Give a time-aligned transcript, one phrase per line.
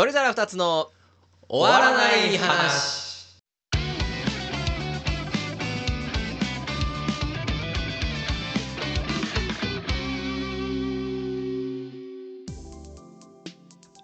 [0.00, 0.88] 鳥皿二つの
[1.46, 3.09] 終わらない話。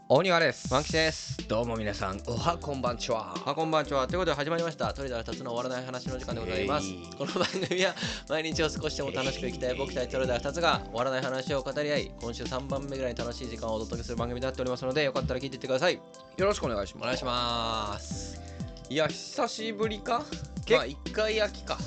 [0.08, 0.92] 大庭です。
[0.92, 1.36] です。
[1.48, 3.34] どうも皆さんおはこんばんちは。
[3.44, 4.06] あこんばんちは。
[4.06, 4.94] ということで始まりました。
[4.94, 6.86] 鳥皿二つの終わらない話の時間でございます、
[7.18, 7.92] この番組は
[8.28, 15.94] 毎日を少しでも楽しく生きたい僕たち鳥皿二つが終わらない話を語り合い今週3番目ぐらいに楽しい時間をお届けする番組となっておりますのでよかったら聞いていってください。
[15.94, 16.00] よ
[16.38, 17.02] ろしくお願いします。
[17.02, 18.40] お願いします。
[18.88, 20.22] いや久しぶりか？
[20.64, 20.76] け？
[20.76, 21.78] まあ一回秋か。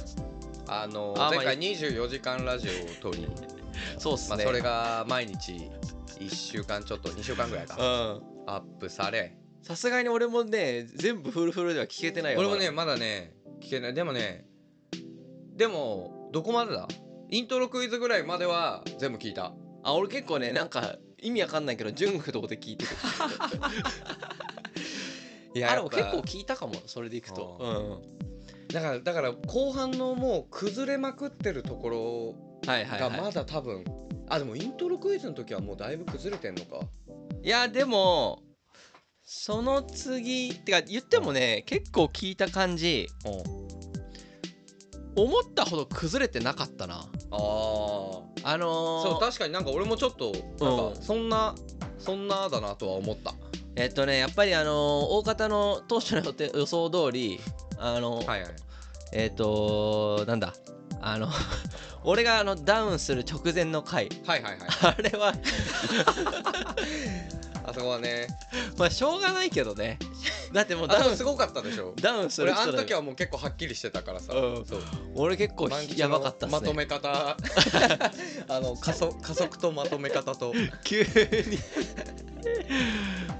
[0.68, 2.68] あの前回24時間ラジ
[3.02, 3.26] オを撮り。
[3.98, 4.36] そうっすね。
[4.36, 5.72] まあそれが毎日
[6.20, 7.76] 1週間ちょっと2週間ぐらいか。
[7.78, 8.22] うん。
[8.48, 9.36] アップされ。
[9.62, 13.94] さすがに俺もね全部フルフルでは聞けてないよ俺もねまだね聞けない。
[13.94, 14.46] でもね
[15.56, 16.88] でもどこまでだ？
[17.30, 19.54] イントロクイズぐらいまでは全部聞いた。
[19.84, 22.92] あ俺結構ねなんか意味わかんないけど純不動で聞いてる。
[25.60, 27.58] いあでも結構聞いたかもそれでいくと。
[27.60, 28.00] あ
[28.74, 33.84] だからだから後半のもう崩れまくってるところうんはいはい、はい、がまだ多分、
[34.30, 36.86] あでもイントロクイズの時はもうだいぶ崩れてんのか。
[37.42, 38.44] いやでも
[39.24, 43.08] その次ってか言ってもね結構聞いた感じ
[45.16, 46.96] 思ったほど崩れてなかったな。
[46.96, 47.06] ああ
[48.44, 50.32] あのー、そう確かになんか俺もちょっと
[50.64, 50.74] なん。
[50.74, 51.56] うんかそんな、
[51.98, 53.34] そんなだなとは思った。
[53.76, 54.76] えっとねやっぱりあのー
[55.18, 57.40] 大方の当初の予想通り
[57.78, 58.52] あのーはいはい。
[59.12, 60.54] えっ、となんだ
[61.02, 61.30] あの
[62.04, 64.10] 俺があのダウンする直前の回。
[64.26, 64.70] はいはいはい。
[64.82, 65.34] あれは。
[67.66, 68.28] あそこはね。
[68.78, 70.00] まあしょうがないけどね。
[70.54, 71.94] だってもうあダウンすごかったでしょ。
[72.02, 74.66] ダウンする俺あの時はもう結構はっきりしてたからさ、うん。
[74.66, 74.84] そう。
[75.16, 76.60] 俺結構満吉のやばかったっすね。
[76.60, 77.38] まとめ方。
[78.48, 80.54] あの加速加速とまとめ方と。
[80.84, 81.60] 急に。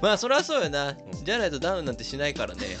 [0.00, 0.96] まあそりゃそうよな、ん。
[1.24, 2.76] じゃないとダウンなんてしないからね。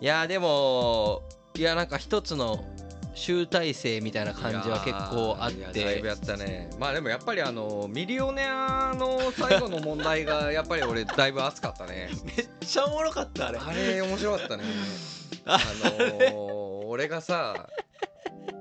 [0.00, 1.22] いやでも
[1.54, 2.64] いやなんか一つの
[3.16, 5.84] 集大成みたいな感じは結構あって。
[5.84, 6.70] だいぶやったね。
[6.78, 12.10] まあでもやっぱりあのミリオネアの最後の問題がやっぱり俺だいぶ熱かったね。
[12.36, 13.58] めっちゃおもろかったあれ。
[13.58, 14.64] あれ面白かったね。
[15.46, 16.34] あ あのー、
[16.86, 17.68] 俺がさ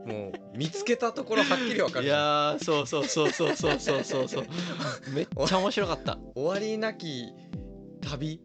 [0.06, 2.20] もう見つけたところはっきりわかいるじゃん。
[2.20, 4.46] やーそうそうそうそうそうそうそうそう。
[5.12, 6.18] めっちゃ面白かった。
[6.34, 7.34] 終わりなき
[8.02, 8.40] 旅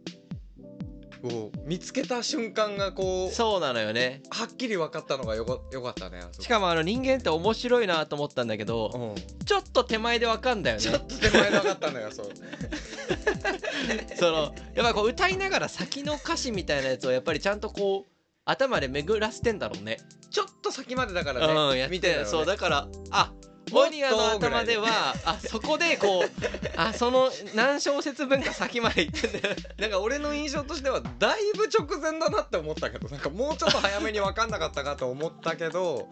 [1.23, 4.23] を見つけた瞬間がこうそうなのよね。
[4.31, 9.45] はっきり分かったのがよかったねしかもあの人間って面白いなと思ったんだけどうん。
[9.45, 10.83] ちょっと手前でわかんだよね。
[10.83, 12.31] ちょっと手前で分かったのよそう。
[14.17, 18.13] そのやっぱこう歌いながら先の歌詞みたいなやつをやっぱりちゃんとこう
[18.45, 19.99] 頭で巡らせてんだろうね。
[20.31, 23.33] ちょっと先までだからね、うん、や見てそうだからあ
[23.73, 26.31] もっとモニアの頭ではあそこでこう
[26.77, 29.57] あその何小節分か先まで行ってんだよ。
[29.79, 36.09] なんか俺の印象としてはだいぶ直前だなって思ったけどなんかもうちょっと早めに分かんなかったかと思ったけど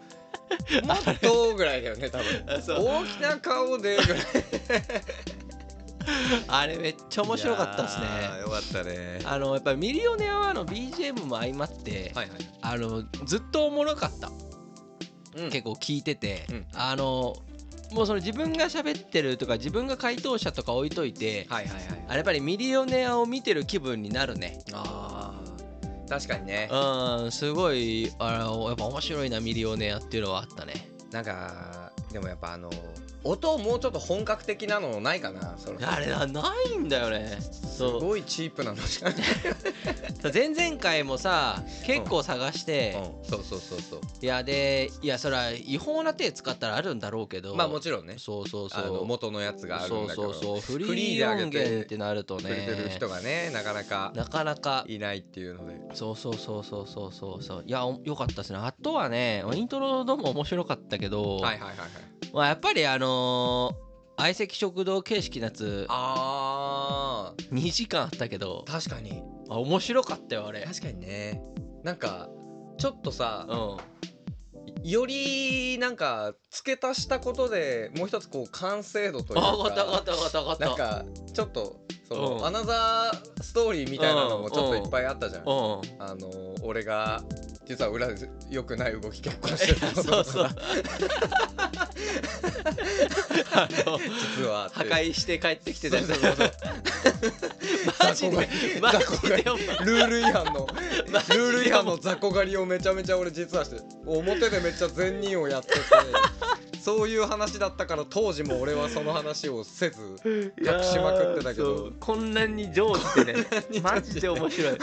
[0.83, 2.45] もっとぐらいだよね 多分。
[2.47, 4.23] 大きな顔でぐらい。
[6.47, 8.05] あれめっちゃ面白かったですね。
[8.41, 9.19] よかったね。
[9.25, 14.31] あのやっぱりミリオネアはあの BGM も相まって、はいはい、あのずっとおもろかった。
[15.35, 15.49] うん。
[15.49, 16.65] 結構聞いてて、うん。
[16.73, 17.35] あの
[17.91, 24.59] もうその自分が喋ってるとか自分が回答者とか置いといて、はいはいはいあれやっぱりミリオネアを見てる気分になるね。
[24.73, 30.89] あー確かにねうん、すごいあのやっぱ面白いなミリオネアっていうのはあったね。
[31.11, 32.71] なんかでもやっぱあの
[33.23, 37.37] 音もうちょっと本格的なのないかなそのあれなないんだよね。
[37.39, 39.15] すそうごいチープなのしかない、
[40.33, 43.99] 前々回もさ結構探して、うん、そうそうそうそう。
[44.21, 48.15] いやでいやそれは違法な手使ったらあるんだろうけどまあもちろんね。
[48.17, 49.05] そうそうそう。
[49.05, 50.33] 元のやつがあるんだけど。
[50.33, 54.85] そうそうそうフリー音源ってなるとくれてるね人がねなかなかなかなか。
[54.87, 55.95] いないっていうので。
[55.95, 57.43] そうそうそうそうそうそう。
[57.43, 58.59] そういやおよかったですね。
[58.59, 61.87] あとはねイントロのも面白かったけど、はいはいはいはい。
[62.33, 63.88] まあ、やっぱりあのー
[64.19, 65.85] 相席食堂形式のやつ。
[65.87, 68.65] あ2時間あったけど。
[68.67, 69.23] ー確かに。
[69.49, 70.61] あ面白かったよあれ。
[70.65, 71.41] 確かにね。
[71.85, 72.27] なんか
[72.77, 73.55] ちょっとさう
[74.78, 80.65] んよりなんか付け足したことでもう一つこう完成度というあ分かった分かかった分かった分かった。
[80.65, 82.45] なんかちょっとその、うん。
[82.45, 85.49] アナザーストーリーみたいなのもちょっといっぱいあったじゃん、うん。
[85.99, 86.29] あの
[86.63, 87.21] 俺が
[87.65, 90.49] 実は裏で良くない動き結構してる そうそう。
[93.51, 93.99] あの
[94.37, 96.51] 実は破壊して帰ってきてたやつそうそう
[98.03, 98.37] マジで？
[98.81, 98.97] マジ
[99.29, 99.43] で？
[99.43, 100.67] ルール違反の
[101.11, 101.35] マジで？
[101.35, 105.79] ルール違反の雑魚狩りをめちゃめちゃ俺実はして表でめっちゃ善人をやってて
[106.81, 110.51] そういう話だったから当時も俺はその話をせず隠
[110.83, 113.45] しまくってたけどこんなに上手でね
[113.83, 114.77] マジで面白い。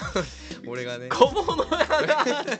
[0.67, 1.09] 俺がね。
[1.09, 1.87] 小物やな。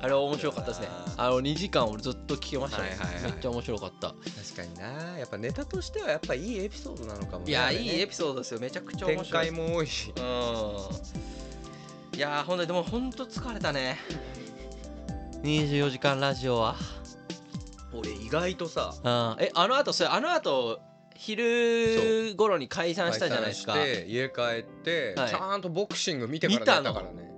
[0.00, 0.86] あれは面白かったですね。
[0.88, 3.22] ああの2時間俺ずっと聞けましたね、はいはいはい。
[3.24, 4.08] めっちゃ面白かった。
[4.08, 4.16] 確
[4.56, 5.18] かにな。
[5.18, 7.50] やっぱネタとしてはやっぱいいエピソードなのかもね。
[7.50, 8.60] いやねいいエピソードですよ。
[8.60, 10.12] めちゃくちゃ面展白い開も多いし。
[10.16, 10.22] うん
[12.18, 13.96] いやーほんとでもほんと疲れたね。
[15.44, 16.74] 24時間ラジオは。
[17.92, 18.92] 俺意外とさ
[19.38, 19.44] うん。
[19.44, 20.80] えあのあとそれあのあと
[21.14, 23.74] 昼頃に解散したじゃないですか。
[23.74, 25.30] 解散して家帰って、はい。
[25.30, 27.30] ちゃんとボクシング見てから見たの寝たからね。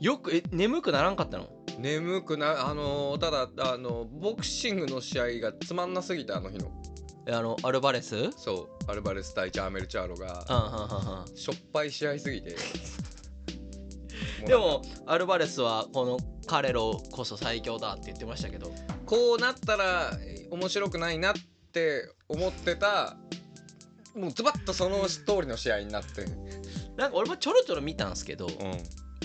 [0.00, 1.48] よくえ眠くならんかったの？
[1.78, 6.72] 眠くなあのーただあのボクシングの試合がつまんなすぎてあの日の。
[7.28, 8.16] えあのアルバレス？
[8.16, 8.90] うんそう。
[8.90, 12.50] アルバレス対チャーメル・チャーロがはしょっぱい試合すぎて。
[12.50, 12.54] ん
[14.46, 18.72] でもアルバレスはこの彼ロこそ最強だって言ってましたけど。
[19.04, 21.34] こうなったらえ面白くないなっ
[21.72, 23.16] て思ってた
[24.14, 26.24] もうズバッとその通りの試合になって、
[26.96, 28.58] なんか俺もちょろちょろ見たんですけどやっ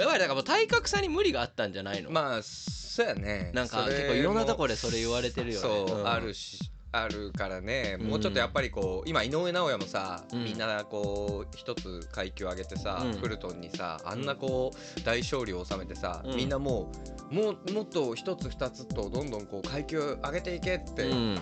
[0.08, 3.52] ぱりだからもう体格差に無理があったんじゃないの、まあそうやね。
[3.54, 5.62] なんか結構いろんなとこでそれ言われてるよね。
[5.62, 6.08] そう、ん。
[6.08, 7.98] あるしあるからね。
[8.00, 8.08] うん。
[8.08, 10.44] もうちょっとやっぱりこう今井上尚弥もさ、うん。
[10.46, 13.14] みんなこう一つ階級上げてさ、うん。
[13.14, 16.36] フルトンにさあんなこう大勝利を収めてさ、うん。
[16.38, 16.92] みんなも
[17.32, 21.40] うもうもっと一つ二つとどんどんこう階級上げていけってうん。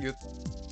[0.00, 0.14] 言っ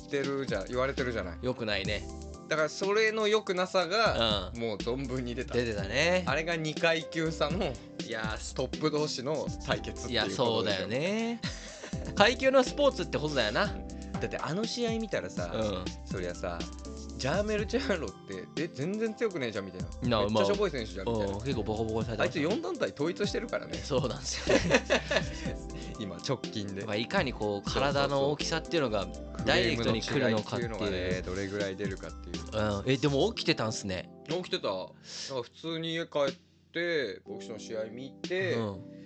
[0.09, 1.45] てるじゃ言われてるじゃない？
[1.45, 2.07] よくないね。
[2.49, 4.59] だからそれの良くなさうがん。
[4.59, 5.53] もう存分に出た。
[5.53, 6.23] 出てたね。
[6.27, 7.73] あれが2階級差の
[8.05, 11.41] いやトップ同士の対決っていやいうことそうだよね。
[12.15, 13.73] 階級のスポーツってことだよな
[14.17, 15.85] だってあの試合見たらさ、うん。
[16.05, 16.59] そりゃさ
[17.17, 18.09] ジャーメル・チャーロっ
[18.55, 19.87] てえ全然強くねえじゃんみたいな。
[19.87, 21.33] まあなめっちゃしょぼい選手じゃんみたいな。
[21.33, 23.73] うん結構ボコボコにされてあいつましたね4団体統一してるからね。
[23.83, 24.57] そうなんですよ
[25.99, 26.85] 今直近で。
[26.85, 29.07] まあいかにこう体の大きさっていうのが
[29.45, 30.69] ダイレクトに来るのかっていう。
[30.69, 32.45] のがねどれぐらい出るかっていう。
[32.53, 32.91] うん。
[32.91, 34.09] えでも起きてたんすね。
[34.29, 34.69] 起きてた。
[34.69, 36.33] 普通に家帰っ
[36.71, 38.96] てボクシングの試合見て、うん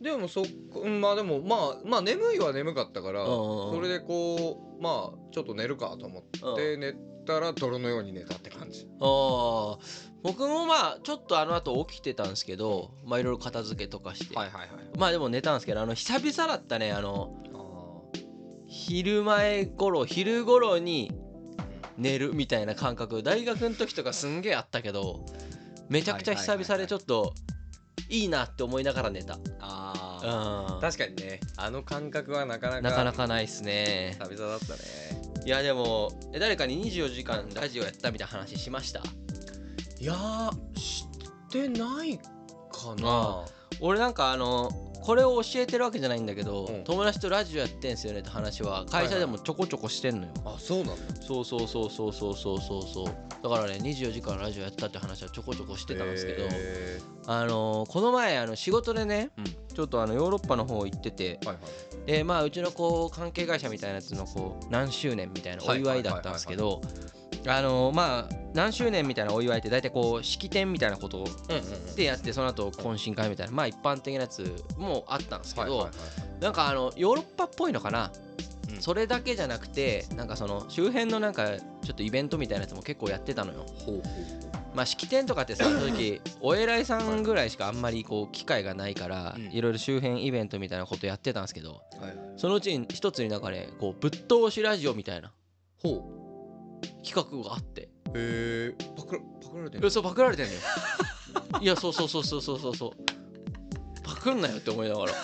[0.00, 0.44] でもそっ
[0.82, 6.94] うんまあでもまあまあ眠いは眠かったから、それでこうまあちょっと寝るかと思って寝
[7.26, 8.88] たら泥のように寝たって感じ。
[9.00, 10.10] あー。
[10.22, 14.68] 僕もまあちょっとあの後起きてたんですけどまあいろいろ片付けとかして、はいはいはい
[14.98, 18.18] まあでも寝たんですけどあの久々だったねあのあ
[18.66, 21.10] 昼前頃昼頃に
[21.96, 23.22] 寝るみたいな感覚。
[23.22, 25.24] 大学の時とかすんげえあったけど
[25.88, 27.34] めちゃくちゃ久々でちょっと
[28.10, 30.80] いいなって思いながら寝た、あうん。
[30.80, 31.40] 確かにね。
[31.56, 34.16] あの感覚はなかなかなかなかないっすね。
[34.20, 34.80] 久々だったね。
[35.46, 39.00] いやでもえ誰かに24時間ラジオやったみたいな話しました？
[40.00, 43.04] いやー知ってないかな。
[43.04, 43.44] あ
[43.80, 44.70] 俺なんかあの
[45.00, 46.84] これを教えてるわけじゃないんだけど、うん。
[46.84, 53.06] 友達とラジオやってんすよねって話は会社でもちょこちょこしてんのよ、あそうなんだそうそうそうそうそうそうそうそう。
[53.42, 59.44] だからね24時間ラジオやったって話はちょこちょこしてたんですけど、へあのーこの前あの仕事でね、うん。
[59.44, 62.06] ちょっとあのヨーロッパの方行っててーはいはい。
[62.06, 66.80] でまあうちのこう関係会社みたいなやつのこう何周年みたいなお祝いだったんですけど
[67.46, 71.24] あのーまあ何周年みたいなお祝いって大体こう式典みたいなこと
[71.94, 75.88] でやってその後懇親会みたいなまあ一般的なやつもあったんですけど、
[76.40, 78.10] なんかあのヨーロッパっぽいのかな、
[78.70, 78.82] うん。
[78.82, 83.66] それだけじゃなくてなんかその周辺のなんかちょっとイベントみたいなやつも結構やってたのよ。
[84.74, 89.52] まあ式典とかってさ正直 お偉いさんぐらいしかあんまりこう機会がないからうん。
[89.52, 91.82] いろいろ周辺イベントみたいなことやってたんですけど
[92.36, 95.32] そのうちに一つになんかねこうぶっ通しラジオみたいな。
[95.82, 96.02] ほ
[97.04, 97.82] 企画があって。
[97.82, 99.86] うへえパクらパクられてんの？
[99.86, 100.58] えそうパクられてんのよ。
[101.60, 102.76] いやそうそうそうそうそうそう。
[102.76, 102.92] そう
[104.02, 105.12] パクんなよって思いながら。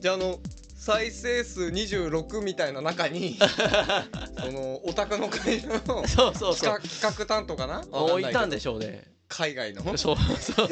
[0.00, 0.38] じゃああの
[0.76, 3.38] 再生数26みたいな中に
[4.38, 6.74] そのオタクの会の企そうそうそう。
[6.74, 7.82] 画企画担当かな？
[7.90, 9.10] もういたんでししょうね。
[9.28, 9.82] 海外の。
[9.96, 10.68] そうそう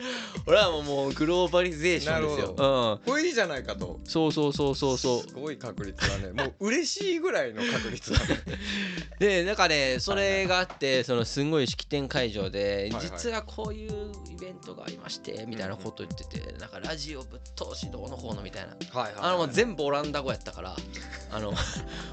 [0.46, 2.54] 俺はもうもうグローバリゼーションですよ。
[2.56, 2.98] なうん。
[2.98, 4.00] これいいじゃないかと。
[4.04, 5.20] そうそうそうそうそう。
[5.20, 6.32] すごい確率だね。
[6.32, 8.40] もう嬉しいぐらいの確率だね。
[9.18, 13.02] でなんかねそれがあってそのすんごい式典会場ではいはい。
[13.02, 19.00] 実はこういうイベントがありましてみたいなこと言っててなんかラジオぶっ通しどうのこうのみたいな。
[19.00, 20.76] はいあのもう全部オランダ語やったから
[21.30, 21.52] あの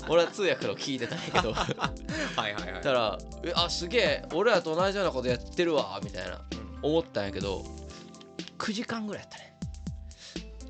[0.10, 1.54] 俺は通訳の聞いてたんやけど。
[1.54, 1.66] は
[2.50, 2.74] いはいはい。
[2.74, 6.42] だからえあすげえ俺らと同じようなことやってるわみたいな。
[6.52, 7.64] うん思ったんやけど
[8.58, 9.54] 9時間ぐらいやったね。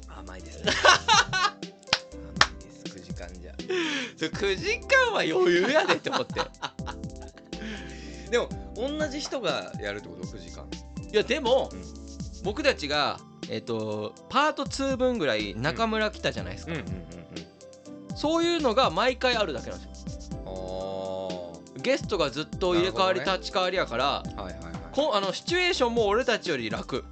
[0.08, 0.72] 甘いですね。
[1.32, 3.54] 甘いです9時間じゃ。
[4.28, 6.42] 9時間は余裕やでって思って。
[8.30, 10.66] でも同じ人がやるってこと？9時間。
[11.12, 11.84] いやでも、うん。
[12.44, 16.74] 僕たちがえっ、とパート2分ぐらい中村来たじゃないですか、
[18.16, 21.62] そういうのが毎回あるだけなんですよ。
[21.78, 24.37] ゲストがずっと入れ替わり立ち替わりやから、ーはいはいはい
[24.98, 27.06] こあのシチュエーションも俺たちより楽。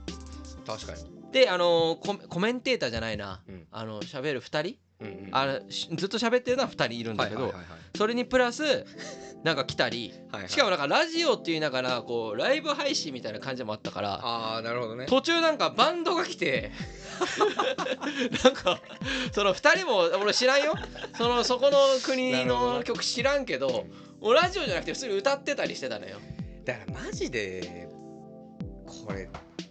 [0.66, 1.32] 確かに。
[1.32, 3.42] であのコメコメンテーターじゃないな。
[3.48, 3.68] うん。
[3.72, 4.78] あの喋る2人？
[5.02, 7.66] うんうんあのしずっと喋ってるのは2人いるんだけど、はいはいはい
[7.96, 8.86] それにプラス
[9.44, 10.12] なんか来たり。
[10.32, 10.50] はいはい。
[10.50, 15.06] しかもなんかラジオって言いながらこうライブ配信みたいな感じもあったからああなるほどね。
[15.06, 16.72] 途中なんかバンドが来て
[18.44, 18.82] なんか
[19.32, 20.74] その2人も俺知らんよ。
[21.16, 23.86] そのそこの国の曲知らんけど
[24.22, 26.18] 俺ラジオじゃなくて普通に歌ってたりしてたのよ
[26.66, 27.88] だからマジで
[28.86, 29.30] これ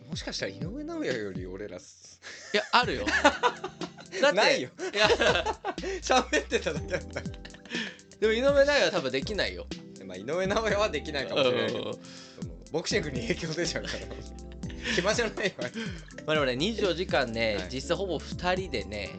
[0.09, 2.21] もしかしたら井上尚弥より俺らす
[2.53, 3.05] いやあるよ。
[4.23, 4.71] だってないよ。
[4.95, 5.09] いや
[6.01, 7.21] 喋ってただけだった。
[7.21, 9.67] でも井上尚弥は多分できないよ。
[10.07, 11.99] まあ井上尚弥はできないかもしれないけど
[12.71, 13.99] ボクシングに影響出ちゃうから。
[14.95, 15.71] 暇じゃないわ、
[16.27, 17.69] まあでもね24時間ね、はい。
[17.73, 19.11] 実際ほぼ2人でね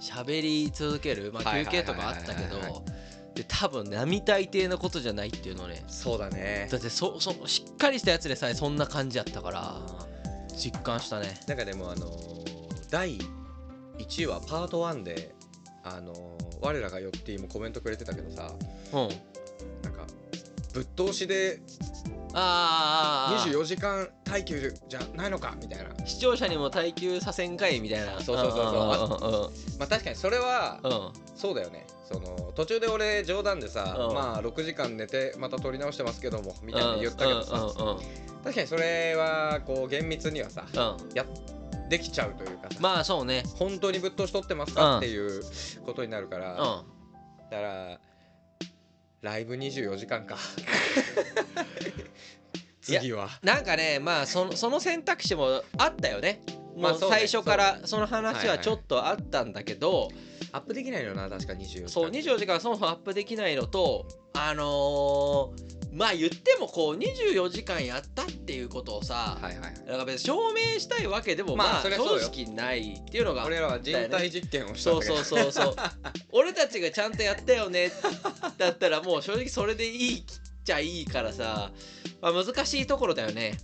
[0.00, 2.42] 喋り続けるまあはい休憩とかあったけはい。
[2.42, 3.01] はいはいはいど
[3.34, 5.82] で多分並大抵のことじゃないっていうのね。
[5.88, 6.68] そうだね。
[6.70, 9.80] だってそそしっかりしたやつでさえそんな感じやったから
[10.56, 11.40] 実感したね。
[11.46, 12.42] なんかでもあのー
[12.90, 13.18] 第
[13.98, 15.34] 1話パート1で
[15.82, 16.18] あのー
[16.60, 18.52] 我らがよってもコメントくれてたけどさ
[18.92, 19.08] うん。
[19.82, 20.06] なんか
[20.74, 21.60] ぶっ通しで
[22.34, 26.06] ああ24時間耐久じゃないのかみたいな。
[26.06, 28.20] 視聴者にも耐久させんかいみたいな。
[28.20, 29.70] そうそうそうそう。
[29.70, 30.80] そまあ確かにそれは
[31.34, 31.86] そうだよね。
[32.10, 34.14] その途中で俺冗談でさ、うん。
[34.14, 37.72] まあ6時間寝てまた撮り直してますけどもみたいな言ったけどさ、
[38.44, 41.88] 確かにそれはこう厳密にはさうん。
[41.88, 43.42] できちゃうというかさ、まあそうね。
[43.56, 45.42] 本当にぶっ通し撮ってますうんかっていう
[45.84, 46.58] ことになるから、うん。
[47.50, 48.00] だから
[49.22, 50.36] ライブ24時間か。
[52.82, 53.28] 次は。
[53.42, 56.42] なんかねまあそのその選択肢もあったよね。
[56.76, 60.10] まあ最初からその話はちょっとあったんだけど、
[60.50, 61.88] アップできないのよな確か24時間。
[61.88, 75.76] そう24時間そもそもアップできないのとあのーまあ言ってもこう24時間やったっていうことをさ、はいはいか別に証明したいわけでもまあ正直ないっていうのが俺らは人体実験をしたんそうそうそうそう。
[76.32, 77.92] 俺たちがちゃんとやったよね
[78.56, 80.24] だったらもう正直それでいいっ
[80.64, 81.72] ちゃいいからさ、
[82.22, 83.58] まあ、難しいところだよね。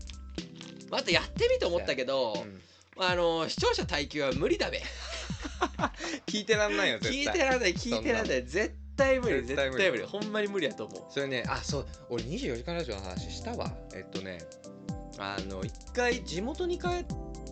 [0.91, 2.61] またやってみて思ったけど、うん。
[3.01, 4.83] あの視聴者耐久は無理だべ。
[6.27, 7.25] 聞いてらんないよ絶対。
[7.25, 8.43] 聞いてらんない聞いてらんない。
[8.45, 8.88] 絶対
[9.21, 9.83] 無理絶絶対無理。
[9.85, 10.03] 対無理。
[10.05, 11.03] ほんまに無理やと思う。
[11.09, 14.39] それねあそう俺24時間ラジオの話したわえっとね。
[15.19, 17.05] あの一回地元に帰っ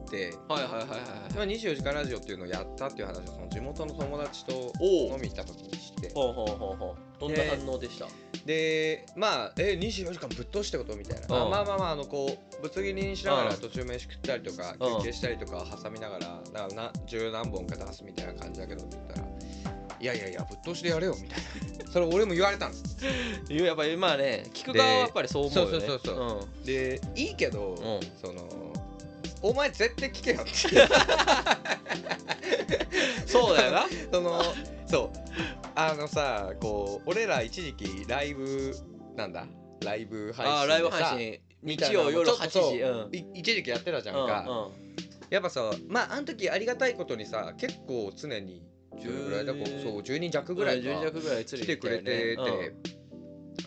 [0.08, 0.88] てはいはいはいはい
[1.34, 6.10] まあ24時間ラジオっていうのをやったっていう話をその地元の友達と飲み行った時にして。
[6.14, 7.20] ほうほうほうほう。
[7.20, 8.06] どんな反応でした？
[8.46, 11.42] でまあえ24時間ぶっ通してことみたいな、うん。
[11.46, 13.56] あまあまあまああのこうぶつ切りにしながらうん。
[13.60, 19.26] 途中飯食ったりとかうん休憩したりとか挟みながらだからな十何本か出すみたいな感じだけどって言ったら
[20.00, 21.38] いやいやいやぶっ通しでやれよみたい
[21.84, 21.92] な。
[21.92, 22.96] それ俺も言われたんです。
[23.48, 25.70] いややっぱりまあね聞く側はやっぱりそう思うよね。
[25.72, 27.76] そうそうそうそでいいけど、ん。
[28.20, 28.42] その
[29.42, 30.50] お前絶対聞けよって。
[30.80, 31.66] うん
[33.26, 33.86] そうだよな。
[34.12, 34.42] その
[34.86, 35.18] そう。
[35.74, 38.74] あのさこう俺ら一時期ライブ
[39.14, 39.46] なんだ。
[39.84, 41.40] ライブ配信あーライブ配信。
[41.62, 42.80] 日曜夜8ちょっとそう時。
[42.80, 43.14] うん。
[43.14, 44.72] い一時期やってたじゃんか、うんうん。
[45.30, 48.62] やっぱさまああの時ありがたいことにさ結構常に
[48.92, 50.88] どれぐらいだこう10そう10人弱ぐらいか。
[50.88, 52.46] 12弱ぐらい釣り来てくれてて、うん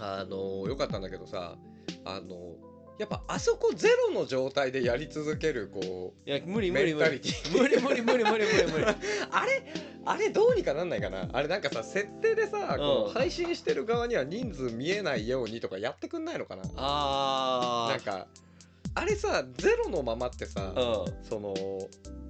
[0.02, 1.58] あのよかったんだけどさ
[2.06, 2.56] あの
[3.00, 7.20] やっぱあそこゼロの状態でやり続けるこういや無理無理無理
[7.52, 8.86] 無理無理無理無理無理無理。
[9.32, 9.64] あれ
[10.06, 11.28] あれどうにかなんないかな？
[11.34, 16.64] あれなんかさ設定でさ、こううん配信してる側には人数見えないようにとかやってくんないのかな？
[16.78, 18.28] あなんか
[19.00, 21.24] あれさゼロのままってさ、あうん。
[21.24, 21.54] その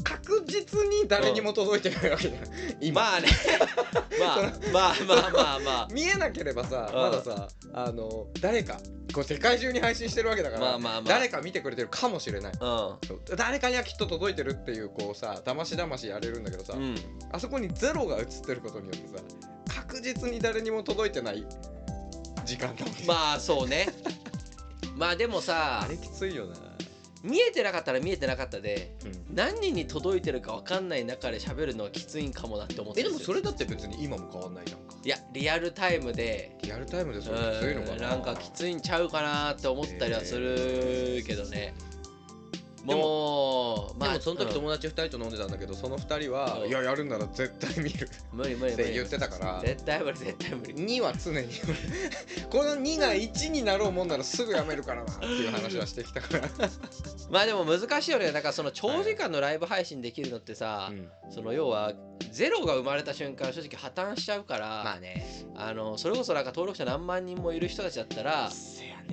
[0.04, 2.44] 確実に誰にも届いてないわけじゃん、
[2.80, 3.28] 今、まあね。
[4.22, 4.38] まあ
[4.72, 5.88] まあまあまあまあ。
[5.92, 6.96] 見えなければさ、うん。
[6.96, 8.80] まださあの誰か
[9.14, 11.02] こう世界中に配信してるわけだから、まあまあまあ。
[11.04, 12.54] 誰か見てくれてるかもしれない。
[13.36, 16.96] 誰かにはきっと届いてるっていうこうさだましだましやれるんだけどさ、うん。
[17.32, 19.24] あそこにゼロが映ってることによってさ
[19.76, 21.46] 確実に誰にも届いてない
[22.46, 23.88] 時間だもんね、まあそうね
[24.98, 26.56] まあでもさあれきついよな、
[27.24, 29.36] 見えてなかったら見えてなかったでうん。
[29.36, 34.96] 何人に届いてるか分かんない中で喋るのはきついんかもなって思ってえでもそれれだって別に今も変わんないじゃんか。
[35.04, 36.58] いやリアルタイムで。
[36.64, 37.94] リアルタイムでそれきついのかな。
[37.94, 41.74] うんなんかきついんちゃうかなって思ったりはするけどね
[42.84, 44.54] もうでもその時うん。
[44.54, 46.70] 友達2人と飲んでたんだけどその2人は「うん。
[46.70, 48.84] いややるんなら絶対見る」無理無理無理。
[48.84, 49.62] って言ってたから。
[49.64, 50.74] 絶対無理絶対無理。
[50.74, 51.48] 2は常に。
[52.50, 56.50] この2が1になろうもんならすぐやめるからなっていう話はしてきたから、
[57.30, 58.32] まあでも難しいよね。
[58.32, 60.92] だからその長時間のライブ配信できるのってさ、
[61.30, 61.94] その要は
[62.32, 65.46] ゼロが生まれた瞬間正直破綻しちゃうから、まあね。
[65.56, 68.50] あのそれこそなんか登録者何万人もいる人たちだったら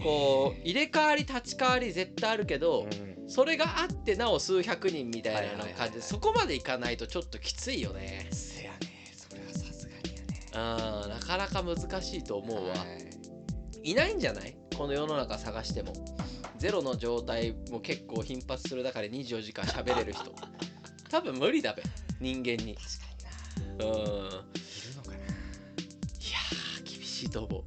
[0.03, 3.29] こう入れ替わり立ち替わり絶対あるけど、うん。
[3.29, 8.29] それがあってなお数百人みたいな感じでそこまでいかないとちょっときついよね。
[8.31, 8.79] せやね。
[9.17, 10.23] それはさすがにや
[11.07, 11.09] ね。
[11.09, 12.77] なかなか難しいと思うわ、は
[13.83, 13.91] い。
[13.91, 14.57] いないんじゃない？
[14.77, 15.93] この世の中探しても。
[16.59, 20.33] ゼロの状態も結構頻発する中で24時間喋れる人
[21.09, 21.83] 多分無理だべ。
[22.21, 22.77] 人間に。
[22.77, 23.05] 確か
[23.73, 23.85] にな。
[23.87, 23.93] うん。
[23.93, 27.65] いやいるのかなー厳しいと思う。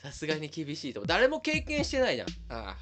[0.00, 1.06] さすがに厳しいと思う。
[1.06, 2.28] 誰も経験してないじゃん。
[2.48, 2.76] あ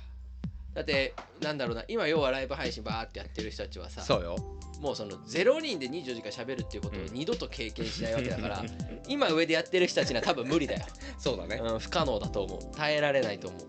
[0.74, 1.84] だってなんだろうな。
[1.88, 4.36] 今要はライブ配信バーってやってる人たちはさそうよ。
[4.80, 8.64] もうその0人で24時間喋るっていうことを二度と経験しないわけだから、
[9.08, 10.84] 今上でやってる人たちには多分無理だよ、
[11.18, 11.56] そうだね。
[11.56, 12.76] うん、不可能だと思う。
[12.76, 13.62] 耐えられないと思う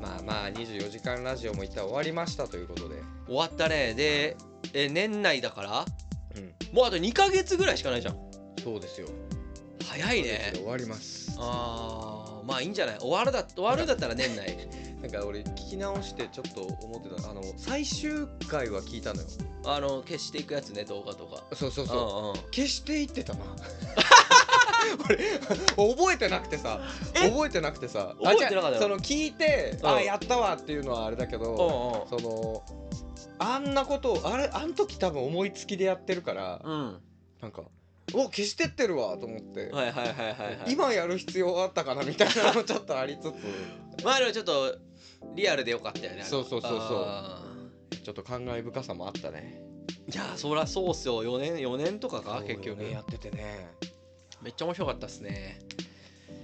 [0.00, 2.96] まあまあ24時間ラジオも一旦終わりましたということで。
[3.26, 3.94] 終わったね。
[3.94, 4.36] で
[4.72, 5.84] え年内だから
[6.36, 6.54] うん。
[6.76, 8.16] もうあと2ヶ月ぐらいしかないじゃん。
[8.62, 9.08] そうですよ。
[9.84, 10.52] 早いね。
[10.54, 11.34] 終わります。
[11.38, 12.98] あーまあいいんじゃない？
[12.98, 14.56] 終わるだ終わるだったら年内。
[15.00, 19.28] なんか俺聞き直してちょっと思ってたあの最終回は聞いたのよ。
[19.64, 21.42] あの消していくやつね動画とか。
[21.54, 21.86] そうそうう。
[21.86, 22.50] んそううん。
[22.52, 23.40] 消していってたな
[25.76, 26.80] 俺覚えてなくてさ。
[27.14, 27.28] え？
[27.30, 28.14] 覚えてなくてさ。
[28.22, 29.88] 覚えてなかったのあじゃあその聞いて、うん。
[29.88, 32.62] あやったわっていうのはあれだけど、うその
[33.38, 34.50] あんなことをあれ？
[34.52, 36.72] あん時多分思いつきでやってるから、んうん。
[36.72, 37.02] うん
[37.40, 37.62] なんか
[38.12, 40.72] お消してってるわと思って、はいはいはいはいはい。
[40.72, 43.34] 今やる必要あったかなみたいなのもちょっとありつつ。
[44.04, 44.76] まあでもちょっと
[45.34, 46.16] リアルでよかったよね。
[46.16, 46.80] あれそうそうそうそう。
[47.06, 47.42] あ
[48.04, 49.62] ちょっと感慨深さもあったね。
[50.08, 51.22] ーいやそりゃそうっすよ。
[51.22, 52.42] 4年4年とかか？
[52.46, 52.82] 結局。
[52.82, 53.70] ねやっててね
[54.42, 55.58] めっちゃ面白かったっすね。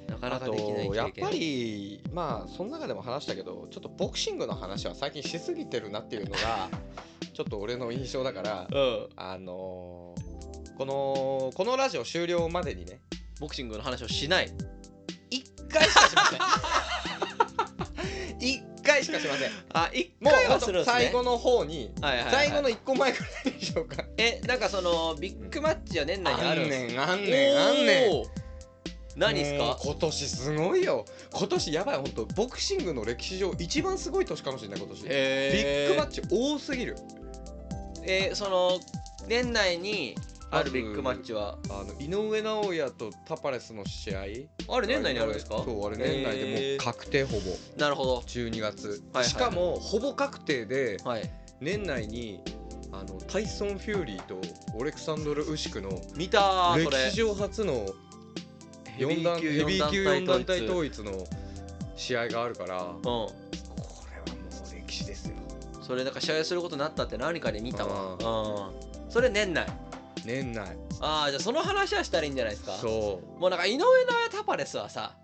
[0.08, 6.68] なかなあかできないやっぱりまあその中でも話したけどちょっとボクシングの話は最近しすぎてるなっていうのが
[7.34, 9.08] ちょっと俺の印象だからうん。
[9.16, 10.36] あのー
[10.76, 13.00] このこのラジオ終了までにね
[13.40, 14.52] ボクシングの話をしない。
[15.30, 16.38] 1回しかしません。
[18.38, 19.50] 1回しかしません。
[19.72, 20.92] あ一もう回はするんすね。
[20.92, 22.32] 最後の方にはいはいはい。
[22.32, 24.04] 最後の1個前くらいにしようか。
[24.16, 28.24] えなんかそのビッグマッチは年内にあるあんねんあんねんあんねん。
[29.16, 29.78] 何っすか？
[29.82, 31.04] 今年すごいよ。
[31.32, 35.02] 今年やばい本当ボクシングの歴史上一番すごい年かもしれない今年。
[35.04, 36.96] ビッグマッチチ多すぎる。
[38.04, 38.78] えーその
[39.28, 40.14] 年内に
[40.50, 44.20] あるビッグマッチはあの井上尚弥とタパレスの試合。
[44.74, 45.56] あれ年内にあるんですか？
[45.58, 47.42] そうあれ年内でもう確定ほぼ。
[47.76, 48.18] なるほど。
[48.20, 51.30] 12月、はいはいしかもほぼ確定ではい。
[51.60, 52.40] 年内に
[52.92, 54.40] あのタイソン・フューリーと
[54.74, 57.86] オレクサンドル・ウシクの見た歴史上初の
[58.98, 61.12] 4段ヘビー級4団体統一の
[61.96, 65.34] 試合があるからこうんれはもう歴史ですよ。
[65.82, 68.12] それなんか試合することになったって何かで見たわ。
[68.14, 69.10] うん。
[69.10, 69.66] それ年内
[70.26, 70.76] 年内。
[71.00, 72.72] ああじゃあその話はしたらいいんじゃないですか？
[72.72, 75.16] そもうなんか井上尚弥タパレスはさ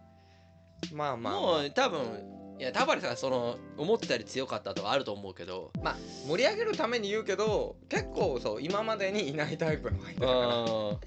[0.92, 5.70] うまあまあ、もう多分いやタパレスはその思ってたより強かったとかあると思うけど。
[5.82, 5.96] まあ
[6.28, 10.56] 盛り上げるために言うけど結構そう今までにいないタイプの相手うだから。
[10.58, 10.98] ん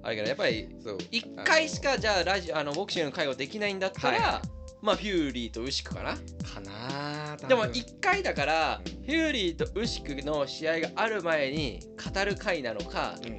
[0.00, 0.96] あれけどやっぱりそう。
[0.96, 4.42] 1回しかじゃあラジオあのボクシングの会話できないんだったら、は
[4.80, 6.14] まあフューリーとウシクかな？
[6.14, 8.92] かなでも1回だからうん。
[9.04, 11.80] フューリーとウシクの試合がある前に
[12.14, 13.38] 語る回なのかうん。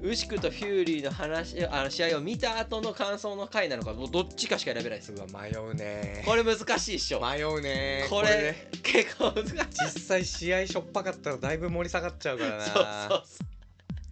[0.00, 7.20] ウシクとフューリーの話あの試合を見た後の感想の回なのかもうどっちかしか選べないですうわ迷うねこれ難しいっしょ。
[7.20, 8.68] 迷うねこれね。
[8.82, 9.54] 結構難しい。
[9.56, 12.84] 実際試合しょっぱかったらだいぶ盛り下がっちゃうからなそうそう
[13.26, 13.46] そう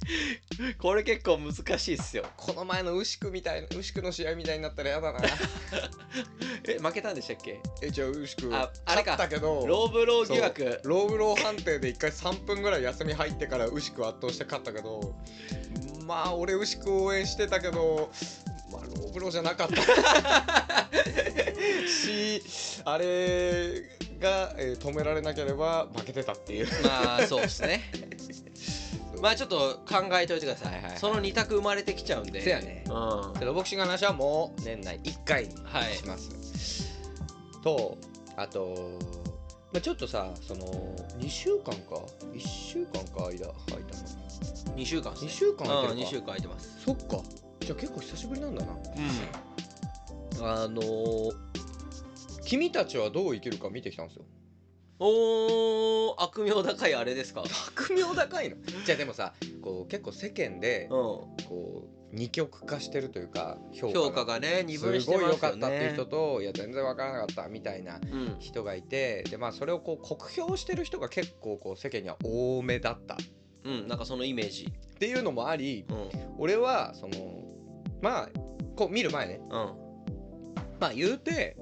[0.78, 2.24] これ結構難しいっすよ。
[2.36, 5.20] この前のウシクみたいなウシクの試合みたいになったらやだな。
[6.68, 7.60] え負けたんでしたっけ？
[7.82, 9.12] えじゃあウシクああれか。
[9.12, 10.80] 勝ったけどローブロー疑惑。
[10.84, 15.14] ローブロー判定で1回3分ぐらい休み入ってからウシク圧倒して勝ったけど
[16.04, 18.10] まあ俺ウシク応援してたけど
[18.70, 19.76] まあローブローじゃなかった。
[21.88, 22.42] し
[22.84, 23.82] あれ
[24.20, 26.68] が、えー止められなければ負けてたっていう。
[26.84, 27.82] まあそうっすね
[29.20, 31.00] まあちょっと考えておいてください、はいはいはい。
[31.00, 32.42] その2択生まれてきちゃうんで。
[32.42, 32.84] せやね。
[32.86, 32.92] うん。
[32.92, 35.96] はけどボクシングの話はもう年内1回にい。
[35.96, 37.02] します、
[37.62, 37.98] と
[38.36, 38.98] あと、
[39.72, 40.66] まあ、ちょっとさその
[41.18, 42.02] 2週間か
[42.32, 43.54] ？1週間か間空いたの
[44.76, 45.18] ？2週間ね。
[45.20, 46.80] 2週間空いてうん2るか週間空いてます。
[46.84, 47.22] そっか。
[47.60, 48.72] じゃあ結構久しぶりなんだな。
[48.72, 48.76] う
[50.42, 51.56] あのー
[52.46, 54.24] 君たちはどう生きるか見てきたんですよ
[54.98, 57.42] おー悪名高いあれですか？
[57.42, 58.56] 悪名高いの？
[58.84, 64.04] じゃあでもさこう結構世間でうこう二極化してるというか評ん価が。
[64.06, 68.36] 評価がね二分すごいしてますよ良かったっていうね人といや全然わからなかったみたいなうん。
[68.38, 73.14] 人がいてでまあそれをこう酷評してる人が結構こう世間には多めだった。
[73.14, 73.16] っ
[73.64, 74.66] うんなんかそのイメージ。
[74.98, 76.08] ていうのもありうん。
[76.38, 77.44] 俺はその
[78.00, 78.28] まあ
[78.76, 79.40] こう見る前ね。
[79.42, 79.50] うん。
[80.78, 81.56] まあ言うて、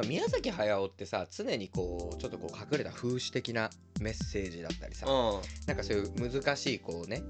[0.00, 3.68] まあ、宮崎駿ってさ常にこうちょっとこう隠れた風刺的な
[4.00, 5.40] メッセージだったりさうん。
[5.66, 7.22] なんかそういう難しいこうね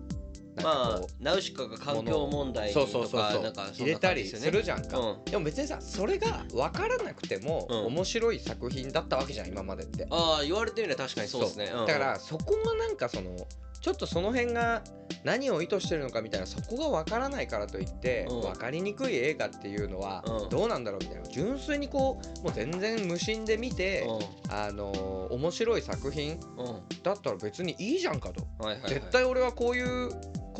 [0.63, 5.25] まあこナウシカが環境問題とそうそうそうかなんかそん入れたりするじゃんか、うん。
[5.25, 10.07] でも別にさそれが分からなくてもうん面白い作品だったわけじゃん今までって。
[10.11, 11.73] ああ言われてみれば確かにそうですね。
[11.75, 11.83] う。
[11.83, 11.87] ん。
[11.87, 13.37] だからそこがなんかその
[13.81, 14.83] ちょっとその辺が
[15.25, 18.41] 何を意図してるのかみたいなそこが分からないからといって、うん。
[18.43, 20.49] 分かりにくい映画っていうのはうん。
[20.49, 21.29] どうなんだろうみたいな。
[21.29, 24.07] 純粋にこうもう全然無心で見て、
[24.51, 26.83] あのー面白い作品うんうん。
[27.03, 28.95] だったら別にいいじゃんかと、はいはいはい。
[28.95, 30.11] 絶対俺はこういう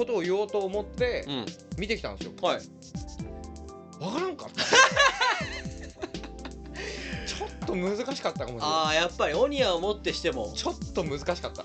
[0.01, 1.47] ことを言おうと思ってうん。
[1.79, 2.61] 見てきたんですよ、はい。
[3.99, 4.65] 分からんかった。
[7.27, 8.69] ちょっと難しかったかもしれない。
[8.69, 10.53] ああやっぱりオニアをもってしても。
[10.55, 11.65] ちょっと難しかった。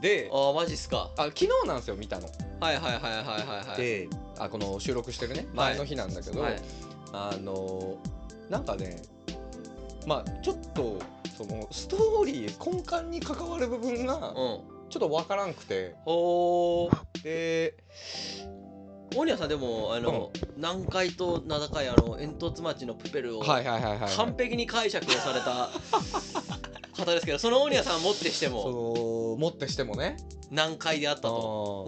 [0.00, 1.10] でああマジっすか。
[1.16, 2.28] あ昨日なんですよ見たの、
[2.60, 3.20] はいはいはいはいは
[3.64, 3.76] いはい。
[3.76, 5.74] であこの収録してるねはい。
[5.74, 6.62] 前の日なんだけど、はい。
[7.12, 7.96] あの
[8.48, 9.02] なんかね
[10.06, 10.98] まあちょっと
[11.36, 15.94] そのストーリー根幹に関わる部分がうんちょっとわからんくて。
[16.04, 17.74] ほーで
[19.16, 25.68] オニアさんでもあの、南海と名高いあの煙突町のプペルを完璧に解釈をされた
[26.96, 30.16] 方ですけどそのオニアさんもってしてそものもってしてもね。
[30.50, 31.84] 難解であったと。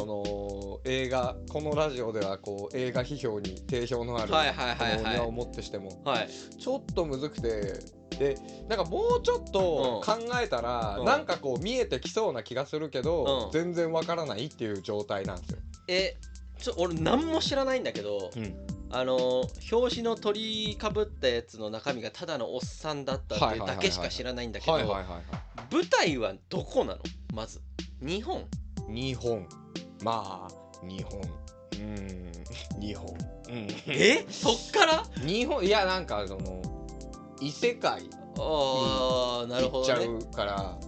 [0.00, 4.98] その映画このラジオではこう映画批評に定評のあるはいはいはいはい。
[4.98, 6.02] このお庭をもってしても。
[6.04, 6.28] はい。
[6.28, 7.96] ちょっとむずくて。
[8.18, 11.04] でなんかもうちょっと考えたら、うん。
[11.04, 13.52] なんかこう見えてきそうな気がするけど、うん。
[13.52, 15.58] 全然わからないっていう状態なんですよ。
[15.88, 16.16] え
[16.60, 18.30] ちょ俺何も知らないんだけど、
[18.90, 27.00] あの表紙の鳥かぶったやつの中身がただのおっさんだったってだけしか知らないんだけど舞台はどこなの？
[27.34, 27.60] まず。
[28.00, 28.46] 日本。
[28.88, 28.92] い。
[28.92, 29.46] 日本。
[30.02, 31.20] まあ日本。
[31.72, 32.32] うん。
[32.80, 33.06] 日本。
[33.48, 33.68] うん。
[33.86, 34.24] え？
[34.30, 35.04] そっから？
[35.24, 36.62] 日本いやなんかその
[37.40, 38.08] 異世界。
[38.38, 40.78] ああなるほ行っちゃどねうから。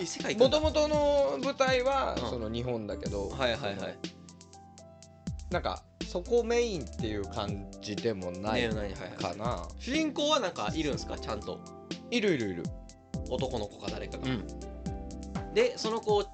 [0.00, 2.30] 異世界もともとの舞台はうん。
[2.30, 3.98] その日本だけど、はいはいはい
[5.50, 8.92] なんかそこメインっていう感じでもないねえ何はいはい。
[9.20, 11.18] かな、主人公はなんかいるんですか？
[11.18, 11.60] ちゃんと
[12.10, 12.62] いるいるいる。
[13.28, 14.44] 男の子か誰かが、ん。
[15.54, 16.24] でその子を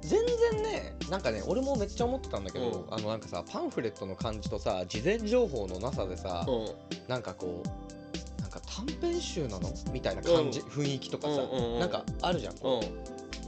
[0.00, 0.20] 全
[0.52, 6.66] 然ねなんかね俺もめっちゃ思ってたんだけど、うあのなんかさパンフレットの感じとさ事前情報のなさでさ、うん。
[7.08, 9.72] なんかこうなんか短編集なの？
[9.92, 10.66] みたいな感じ、うん。
[10.66, 11.80] 雰囲気とかさ、うんうんうん。
[11.80, 12.80] なんかあるじゃん、うん。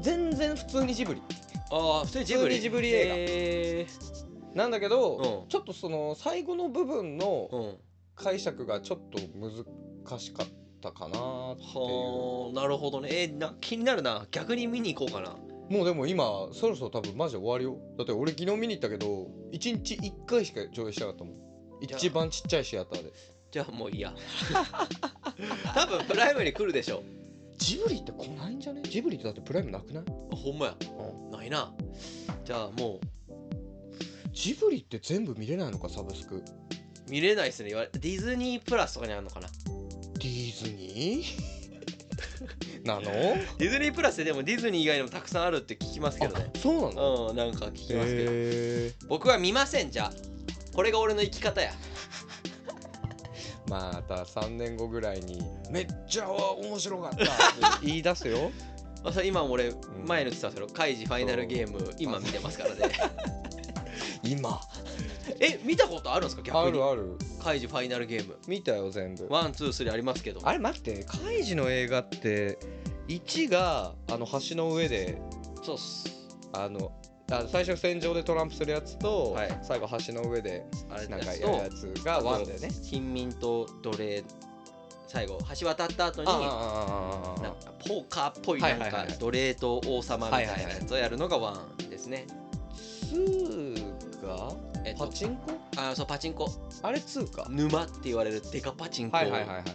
[0.02, 1.22] 全然普通にジブリ。
[1.70, 2.60] ああ普通にジブリ。
[2.60, 3.14] ジブリ映画。
[3.16, 3.86] へ
[4.54, 5.48] なんだけど、うん。
[5.48, 7.76] ちょっとその最後の部分のーうん。
[8.14, 10.46] 解釈がちょっと難しかっ
[10.82, 11.78] たかなっていう。
[11.78, 13.08] はあなるほどね。
[13.10, 14.26] えーな気になるな。
[14.30, 15.36] 逆に見に行こうかな。
[15.70, 17.78] もうでも今そろそろ多分マジで終わるよ。
[17.96, 19.06] だって俺昨日見に行ったけど
[19.52, 21.34] 1日1回しか上映しなかったもん。
[21.80, 23.12] 一番ちっちゃいシアターで。
[23.50, 24.12] じゃあもういいや。
[25.74, 27.02] 多分プライムに来るでしょ
[27.56, 28.82] ジブリって来ないんじゃね？
[28.82, 30.04] ジブリってだってプライムなくない？
[30.32, 30.74] あほんまや。
[31.30, 31.72] ないな。
[32.44, 33.00] じゃあも
[34.32, 36.36] ジブリって全部見れないのかサブスク。
[36.36, 36.42] う
[37.10, 37.70] 見れないっすね。
[37.70, 39.48] ディズニープラスとかにあるのかな。
[40.14, 42.84] ディズニー？
[42.86, 43.02] なの？
[43.02, 46.50] ディズニープラスででもディズニー以外にもたくさんあるって聞きますけどね。
[46.54, 47.28] あそうなの？
[47.30, 48.30] うんなんか聞きますけど。
[48.32, 50.12] へ僕は見ませんじゃあ。
[50.74, 51.72] これが俺の生き方や。
[53.66, 55.40] ー また3年後ぐらいに
[55.70, 57.24] めっちゃ面白かった。
[57.24, 57.28] っ
[57.80, 58.50] て言い出すよ。
[59.04, 59.76] あそれ今俺ん。
[60.06, 62.94] 前の言ってたんですけどカイジファイナルゲーム今見てますからね
[64.22, 64.60] 今。
[65.40, 66.42] え見たことあるんですか？
[66.42, 66.62] 逆に。
[66.62, 67.18] あるある。
[67.42, 68.36] カイジファイナルゲーム。
[68.46, 69.26] 見たよ全部。
[69.28, 70.40] one two three ありますけど。
[70.44, 72.58] あれ待ってカイジの映画って
[73.08, 75.20] 1があの橋の上で
[75.62, 76.08] そうっす。
[76.52, 76.92] あの
[77.30, 79.58] あ最初船上でトランプするやつと、はい。
[79.62, 82.68] 最後橋の上であれなんかやるやつがワンでね。
[82.82, 84.22] 貧民と奴隷
[85.08, 92.26] 最後橋渡った後にああああああなんかポーカーっぽいはないんか奴隷と王様みたいなやつをやるのがワンですね。
[93.12, 93.81] 2
[94.36, 94.52] が
[94.84, 95.52] えっとパチンコ？
[95.76, 96.50] あそうパチンコ。
[96.82, 99.22] あれ2か沼って言われるデカパチンコを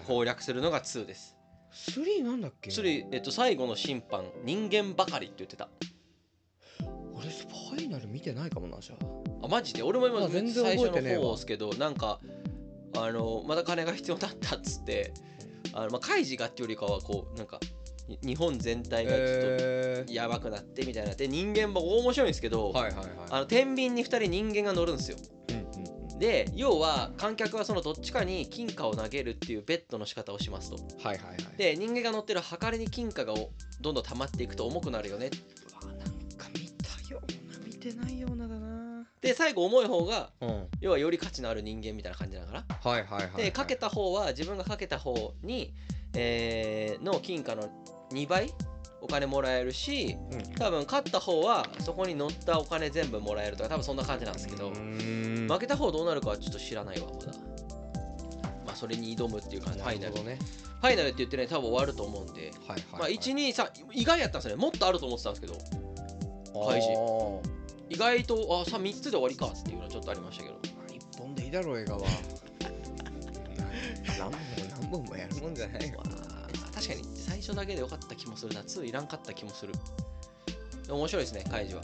[0.08, 1.36] 攻略するのが2です。
[1.72, 5.70] 3なんだっけ？3、えっと、最後の審判人間ばかりって言ってた。
[7.16, 9.06] 俺ファイナル見てないかもなじゃあ。
[9.46, 9.84] あマジで？
[9.84, 12.20] 俺も今あ全然最初の方ですけどなんか
[12.96, 15.14] あのまた金が必要だったっつって
[15.74, 17.70] あの、まあ、カイジがっていうよりかはこうなんかに
[18.24, 21.14] 日本全体がちょっえとやばくなってみたいな。
[21.14, 23.08] で人間も面白いんですけど、はいはいはい。
[23.30, 25.18] あの天秤に2人人間が乗るんですよ。
[25.50, 30.78] うんうんで要は観客はそのどっちかに金貨を投げるっていうベッドの仕方をしますと。
[31.08, 31.38] はいはいはい。
[31.58, 35.30] で人間が乗ってるはかりに金貨がおどんどん溜まっていくと重くなるよね。
[35.84, 39.06] うわなんか見たような見てないようなだな。
[39.22, 40.68] で最後重い方がうん。
[40.82, 43.44] 要はより価値のある人間みたいな感じだからはいはいはいはい。
[43.44, 45.76] でかけた方は自分がかけた方に、
[46.16, 47.70] えーの金貨の
[48.12, 48.54] 2倍？
[49.00, 50.56] お金もらえるしうん。
[50.56, 54.72] 多分勝った方はそこに乗ったお金全部もらえるとか多分そんな感じなんですけど。
[54.72, 57.32] 負けた方どうなるかはちょっと知らないわまだ。
[58.66, 60.16] まあそれに挑むっていうかファイナル。
[60.24, 62.52] ねァイナルって言ってね多分終わると思うんで。
[62.68, 64.62] はいはいまあ123意外やったんですよね。
[64.62, 65.54] もっとあると思ってたんですけど。
[66.68, 67.58] 開始示
[67.90, 70.56] 意外とあさ3つで終わりかっていうのはちょっとありましたけど。
[70.94, 72.08] 一本でいいだろ映画は。
[74.18, 74.38] 何本も
[74.82, 76.02] 何本もやるもんじゃないよ
[77.38, 78.62] 最初だけでよかった気もするな。
[78.62, 79.72] 2いらんかった気もする。
[80.90, 81.82] 面白いですねカイジは。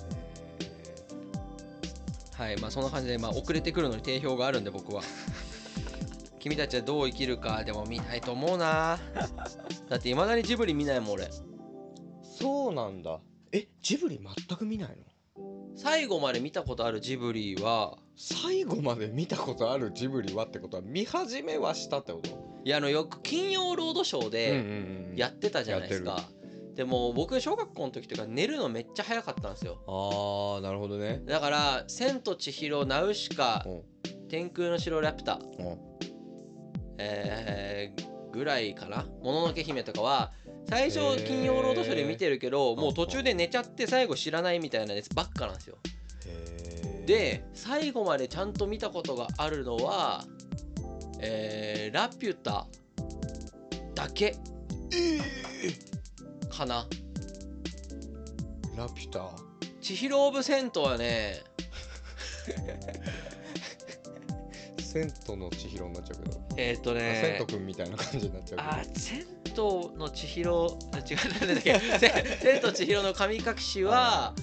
[2.35, 5.03] はいまあそんな感じで、まあ、遅れてくるのに定評があるんで僕は。
[6.39, 8.99] 君たちはどう生きるかでも見ないと思うな。
[9.89, 11.29] だっていまだにジブリ見ないもん俺。
[12.23, 13.19] そうなんだ。
[13.51, 14.97] えジブリ全く見ない
[15.37, 15.75] の？
[15.75, 17.99] 最後まで見たことあるジブリは。
[18.17, 22.52] 最後まで見たことあるジブリはってことは見始めはしたってこと？
[22.65, 26.21] いやあのよく金曜ロードショーでんやってたじゃないですか、
[26.75, 29.79] でも僕小学校の時とか寝るのめっちゃ早かったんですよ。
[29.87, 31.21] ああなるほどね。
[31.25, 33.81] だから「千と千尋ナウシカうん。
[34.29, 35.33] 天空の城ラピュタ。
[35.35, 35.77] うん」
[36.97, 40.33] えーぐらいかな「もののけ姫」とかは
[40.67, 45.77] 最初金曜ロードショーで見てるけどもううん途中で寝ちゃって最後知らないみたいなやつばっかなんですよ。
[47.05, 50.23] で最後までちゃんと見たことがあるのは
[51.25, 52.65] えーラピュタ
[53.95, 54.35] だけ。
[56.49, 56.85] かな。
[58.75, 59.29] ラピュタ？
[59.81, 61.43] 千尋オブセントはね。
[64.79, 67.19] セントの千尋になっちゃうけど、えっ、とあね。
[67.21, 74.33] セントくんみたいな感じになっちゃうあ千との千尋あ違うなんだっけ千千と千尋の神隠しは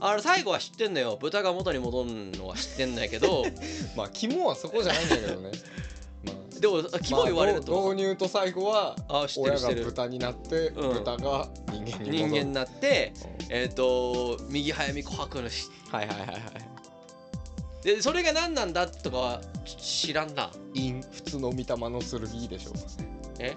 [0.00, 1.16] あれ最後は知ってんのよ。
[1.20, 3.44] 豚が元に戻るのは知ってんだけど。
[3.96, 5.42] まあ肝はそこじゃないんだけどね。
[5.42, 5.52] まあ
[6.60, 8.96] でもあキモ言われるまあと、導入と最後は
[9.36, 10.94] 親が豚になって、うん。
[10.94, 13.12] 豚が人間に人間になって
[13.48, 16.40] うんえっ、と右早見琥珀のしはいはいはいはい。
[17.84, 20.50] でそれが何なんだとかはち知らんな。
[20.74, 22.72] 陰普通の御霊の剣でしょ
[23.38, 23.54] え？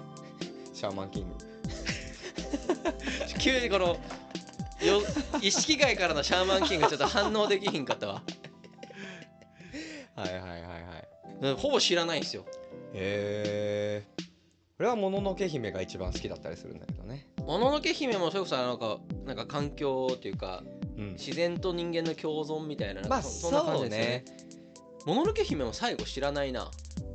[0.74, 1.34] シャーマンキング。
[3.38, 5.02] 急にこのよ
[5.40, 8.22] 意識外からのシャーマンキングちょっと反応できひんかったわ。
[10.14, 10.57] はいはい
[11.56, 12.44] ほぼ知らないんですよ。
[12.92, 14.24] へえ
[14.78, 17.26] 俺はもののけ姫が一番好きだったりするんだけどね。
[17.38, 20.62] もののけ姫もそれこそなんかなんか環境っていうか
[20.96, 21.12] うん。
[21.12, 24.24] 自然と人間の共存みたいなまあそそんな感じですよね。
[25.06, 26.70] もののけ姫も最後知らないな。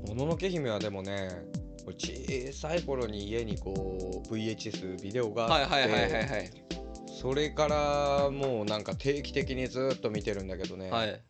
[0.07, 1.29] もののけ姫はでもね
[1.85, 3.97] 俺小さい頃に家にこ
[4.29, 6.49] う VHS ビデオがあって、はいはいはいはいはい。
[7.21, 11.21] それからもうなんか定期的にずっと見てるんだけどね、はい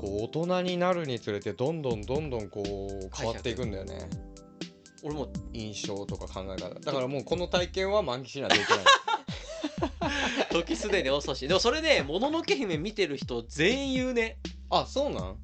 [0.00, 4.08] こう大人になるにつれてどんどんどんどんこう変わっていくんだよね。
[5.02, 6.74] 俺も印象とか考え方。
[6.80, 8.50] だからもうこの体験は満喫しない。
[8.50, 8.84] といけない。
[10.52, 11.46] 時すでに遅し。
[11.46, 14.38] でもそれねもののけ姫見てる人全員言うね。
[14.70, 15.36] あそうなん？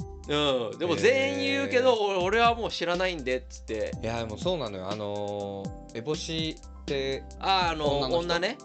[0.70, 0.78] うん。
[0.78, 3.92] でも全員言うけど、俺俺はもう知らないんでっつって。
[4.02, 4.90] いやでもそうなのよ。
[4.90, 8.56] あのー、烏帽子ってあーあの女ね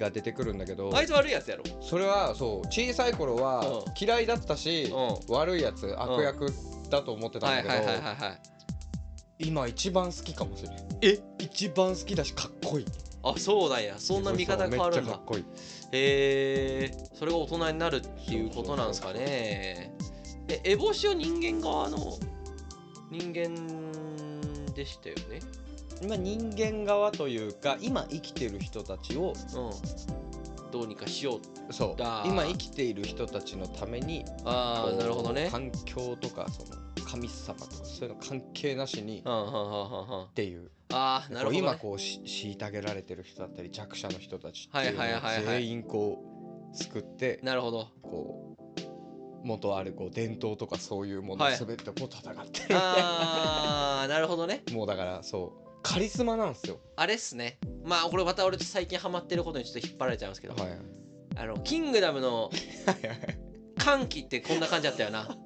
[0.00, 1.64] が出てくるんだけどあいつ悪いやつやろ。
[1.80, 3.92] それはそう小さい頃はうん。
[3.98, 4.92] 嫌いだったし、
[5.28, 6.46] う悪いやつ悪役
[6.88, 8.40] だと思ってたんだけど、はいはいはいはいはい。
[9.38, 11.18] 今一番好きかもしれないえ？
[11.38, 12.86] 一番好きだしかっこいい。
[13.22, 13.94] あそうなんや。
[13.98, 15.06] そんな見方変わるんだ。
[15.06, 15.44] めっちゃかっこいい。
[15.92, 19.92] へえそれが大人になるっていうことなんですかね。
[20.48, 22.18] え烏帽子は人間側の
[23.10, 23.54] 人間
[24.74, 25.40] でしたよね？
[26.00, 29.58] 今人間側というか今生きてる人たちをう
[30.06, 30.10] ん。
[30.70, 31.72] どうにかしよう。
[31.72, 32.02] そう。
[32.26, 35.48] 今生きている人たちのためにああなるほどね。
[35.50, 40.70] 環境とかその神様とかそういうの関係なしにっていう。
[40.92, 46.24] ああなるほど、ね、今こうし虐げられてる人だったり弱者の人たちっていうのをはいはいはいはい全員こ
[46.72, 47.88] う救ってなるほど。
[48.02, 48.60] こう
[49.42, 51.56] 元あるこう伝統とかそういうものはい。
[51.56, 52.60] 全てこう戦って。
[52.68, 54.62] る、ああなるほどね。
[54.70, 56.78] もうだからそうカリスマなんですよ。
[56.96, 57.58] あれっすね。
[57.84, 60.70] まあこれまた俺最近ハマってることにちょっと引っ張られちゃいますけど、はい。
[60.70, 60.78] はい
[61.36, 62.50] あのキングダムの
[63.78, 65.24] 歓喜ってこんな感じだったよな。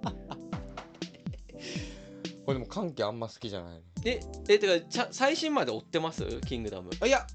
[2.47, 3.75] これでも歓喜あんま好きじゃない。
[3.75, 6.25] のええてかちゃ最新まで追ってます？
[6.47, 6.91] キングダム。
[7.01, 7.27] あいや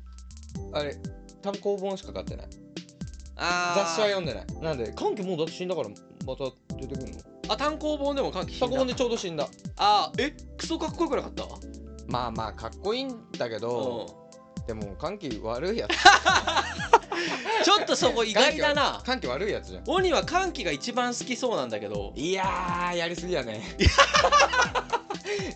[0.73, 0.97] あれ
[1.41, 2.47] 単行本しか買ってない。
[3.38, 4.45] あ雑誌は読んでない。
[4.62, 5.95] なんで歓喜もうだって死んだからま
[6.35, 7.19] た出てくるの？
[7.47, 9.47] あ単行本でも歓喜単行本でちょうど死んだ。
[9.77, 11.43] あーえクソかっこよくなかった？
[12.10, 14.30] まあまあかっこいいんだけど、
[14.67, 15.91] でも歓喜悪いやつ。
[17.63, 19.02] ちょっとそこ意外だな。
[19.06, 19.84] 歓喜悪いやつじゃん。
[19.88, 22.13] 鬼は歓喜が一番好きそうなんだけど。
[22.15, 23.62] いやーやりすぎやね。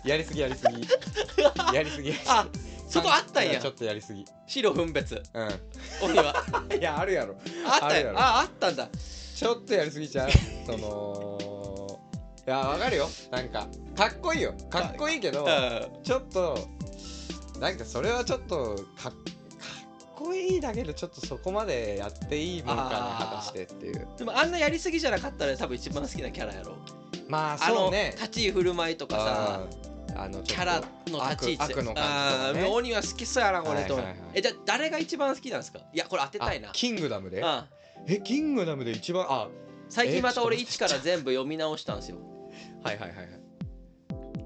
[0.04, 0.88] やりすぎやりすぎ。
[1.74, 2.46] やりすぎあ
[2.88, 3.60] そこあったんや。
[3.60, 4.24] ちょっとやりすぎ。
[4.46, 5.14] 白分別。
[5.14, 5.22] う
[6.02, 6.34] 鬼は。
[6.68, 7.34] ん いやあるやろ。
[7.66, 8.02] あったや。
[8.04, 8.10] ろ。
[8.10, 8.88] よああったんだ。
[9.34, 10.30] ちょっとやりすぎちゃう。
[10.66, 11.38] その
[12.46, 13.08] いやわかるよ。
[13.30, 14.52] なんかかっこいいよ。
[14.68, 16.02] かっこいいけど うん。
[16.02, 16.58] ちょっと
[17.58, 19.12] なんかそれはちょっとかかっ
[20.14, 24.06] こいいだけでちょっとそこまでやっていいもんかねあー果たしてっていう。
[24.18, 26.76] でもあんなやりすぎじゃなかったら多分一番好きなキャラやろ。
[27.28, 28.12] まああのそうね。
[28.16, 29.60] 立ち居振る舞いとかさ
[30.10, 30.18] うん。
[30.20, 31.72] あのキャラの立ち位置。
[31.72, 32.68] 悪悪の感じとかね。
[32.70, 33.94] 鬼は好きそうやなこれと。
[33.94, 34.22] はいはいはい。
[34.34, 35.78] えじゃあ誰が一番好きなんですか？
[35.92, 36.68] いやこれ当てたいな。
[36.68, 37.40] あキングダムで。
[37.40, 37.64] うん。
[38.06, 39.48] えキングダムで一番あ
[39.88, 42.18] 最近また俺え一から全部読み直したんですよ
[42.84, 43.26] はいはいはいはい。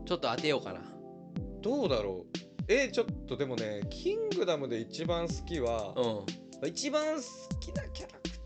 [0.07, 0.81] ちょっと当てようかな。
[1.61, 2.39] どうだろう？
[2.69, 6.69] えちょっとでもねキングダムで一番好きは、うん。
[6.69, 7.23] 一番好
[7.59, 8.37] きなキャラクタ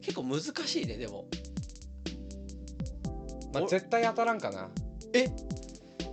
[0.00, 1.26] 結構難しいねでも。
[3.52, 3.66] ー、まあ、お。
[3.68, 4.68] 絶対当たらんかな。
[5.12, 5.28] え？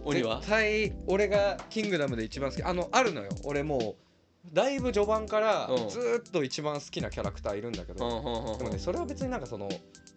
[0.06, 0.38] 鬼は？
[0.38, 2.64] 絶対俺がキングダムで一番好き。
[2.64, 3.30] あのあるのよ。
[3.44, 5.90] 俺もうだいぶ序盤からうん。
[5.90, 8.58] ずーっと一番好きなキャラクターいるんだけど、うん。
[8.60, 9.68] でもねそれは別になんかその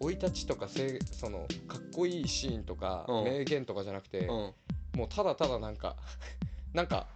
[0.01, 3.25] 生い立ちとかせそのかっこいいシーンとか、うん。
[3.25, 4.29] 名言とかじゃなくて、うん。
[4.29, 4.55] も
[5.05, 5.97] うただただなんか
[6.73, 7.07] なんか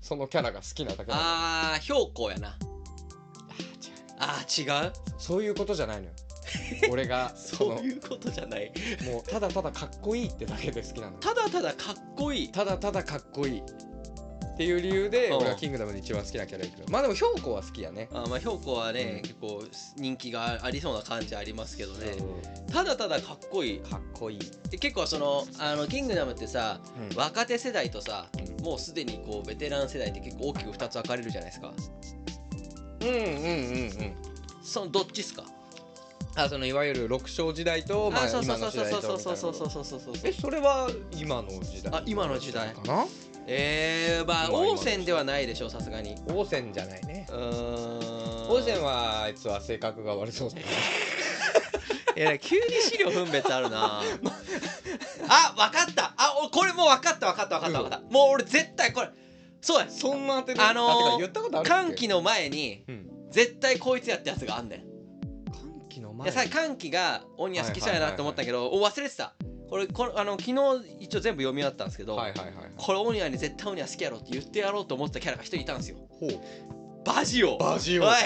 [0.00, 1.22] そのキャラが好きなだけなの。
[1.22, 2.56] あー標高やな。
[4.18, 4.92] あー違う。
[5.18, 6.12] そういうことじゃないのよ。
[6.90, 8.72] 俺がそそうのいうことじゃない。
[9.04, 12.52] もうただただかっこいいってだけで好きなのただただかっこいい。
[12.52, 13.62] ただただかっこいい
[14.52, 15.36] っていう理由でうん。
[15.38, 18.08] 俺はキングダムで一番好きなキャラいるまあでも標高は好きやね。
[18.12, 19.22] あまあ標高はね、うん。
[19.22, 19.62] 結構
[19.96, 22.12] 人気がありそうな感じありますけどね、
[22.68, 22.72] う。
[22.72, 23.78] ただただかっこいい。
[23.78, 27.16] んかっこいい、で結構そのあのキングダムってさうん。
[27.16, 28.64] 若手世代とさうん。
[28.64, 31.72] もうすでにこうベテラン世代って結構大きく2つ分かれるじゃないですか。
[33.00, 33.24] うんうんうんう
[34.04, 34.14] ん
[34.62, 35.44] そのどっちっすか？
[36.34, 43.06] あそのいわゆる六章時代と、まあ、そうそ今のうそうそう時代とそうそうそうみたいなそうそうそうそうえそれは今の時代あ今の時代かな
[43.46, 46.16] えー、まあ王戦ではないでしょさすがに。
[46.28, 47.26] 王戦じゃないね。
[47.30, 48.50] うーん。
[48.50, 50.62] 王戦はあいつは性格が悪そうだね。
[52.16, 54.02] いや急に資料分別あるな。
[55.28, 56.14] あわかった。
[56.16, 58.12] あおこれもうわかったわかったわかったわかった。
[58.12, 59.08] もう俺絶対これ
[59.60, 59.90] そうや。
[59.90, 63.08] そんな当てるあのー歓喜の前にうん。
[63.30, 64.80] 絶対こいつやってやつがあんねん。
[65.50, 69.32] 歓喜のい前やさ歓喜が鬼は好きそうやなって思ったけど、お忘れてた
[69.72, 70.54] これこれあの昨日
[71.00, 72.54] 一応全部読み終わったんですけど、はいはいはい。
[72.56, 75.96] はいこれ鬼はに絶対鬼は好きやろって言ってやろうと思ってたキャラが一人いたんですよ。
[76.10, 76.30] ほう。
[77.06, 77.56] バジオ。
[77.56, 78.02] バジオ。
[78.04, 78.16] やっ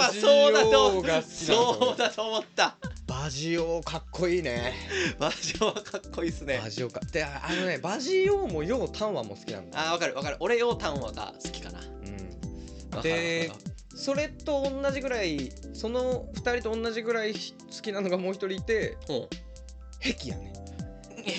[0.00, 0.90] ぱそうだと
[1.22, 2.76] そうだと思った。
[3.06, 4.72] バジオかっこいいね。
[5.20, 6.58] バジオはかっこいいっすね。
[6.60, 6.98] バジオか。
[7.12, 9.80] であのねバジオもヨウタンワも好きなんだ。
[9.80, 10.38] あーわかるわかる。
[10.40, 11.78] 俺ヨウタンワが好きかな。
[11.78, 13.00] うん。
[13.00, 13.52] で
[13.94, 17.38] それと同じぐらいその2人と同じぐらい好
[17.82, 19.44] きなのがもう一人いてうん。
[20.04, 20.63] 壁やね
[21.26, 21.32] え？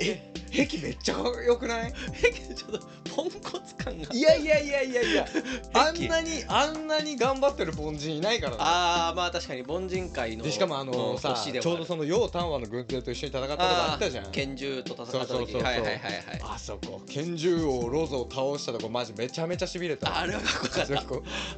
[0.00, 0.32] え？
[0.50, 1.16] 壁めっちゃ
[1.46, 1.92] 良くない
[2.22, 2.54] え？
[2.54, 5.26] ちょっとポンコツ感がいやいやいやいやいや
[5.74, 16.02] あんなにあんなに頑張ってる凡人いないからねああまあ確かに凡人界のでしかもあのうんさちょうどその楊丹和の軍勢と一緒に戦ったことがあったじゃん拳銃と戦ったそうそうそうそうはいはいはいはい
[16.42, 21.06] あそこ拳銃王ロゾを倒したとこマジめちゃめちゃしびれたあれはかっこよかっ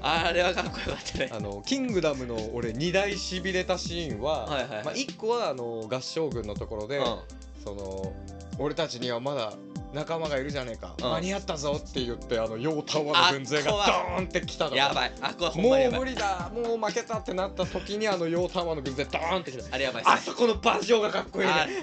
[0.01, 7.19] たああれはかっこよかったねあのキングダムの俺2大しびれたシーンは、はいはいはいまあ、1個はあの合唱軍のところで、うん
[7.63, 8.13] その
[8.59, 9.55] 俺たちにはまだ
[9.93, 11.05] 仲間がいるじゃねえか、うん。
[11.11, 14.77] 間に合ったぞって言ってあの楊丹和の軍勢がドーンってきたの。
[14.77, 15.13] やばい。
[15.21, 16.01] あこれほんもまにやばい。
[16.01, 16.51] う無理だ。
[16.55, 21.83] もう負けたってなった時にあの楊丹和の軍勢ドーンってきたあれやばいっすあそこのバジオがかっこいいあね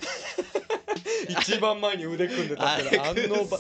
[1.29, 3.57] 一番前に腕組んでたあけどあれのバ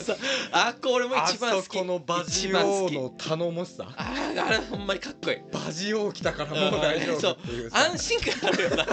[0.51, 1.65] あこ俺もあ一番好き。
[1.65, 3.87] そこのバジ一番好きオの頼もしさ。
[3.97, 5.37] あーあれほんまにかっこいい。
[5.51, 7.79] バジオ来たからもう大丈夫っていうさ。
[7.79, 8.85] 安心感あるよな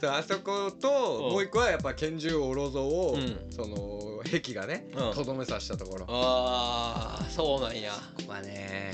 [0.00, 1.32] そうあそことうん。
[1.32, 3.38] もう一個はやっぱ拳銃王ロゾを、うん。
[3.50, 5.14] その壁がねうん。
[5.14, 6.06] とどめさせたところ。
[6.08, 7.92] あーそうなんや。
[8.28, 8.92] まあね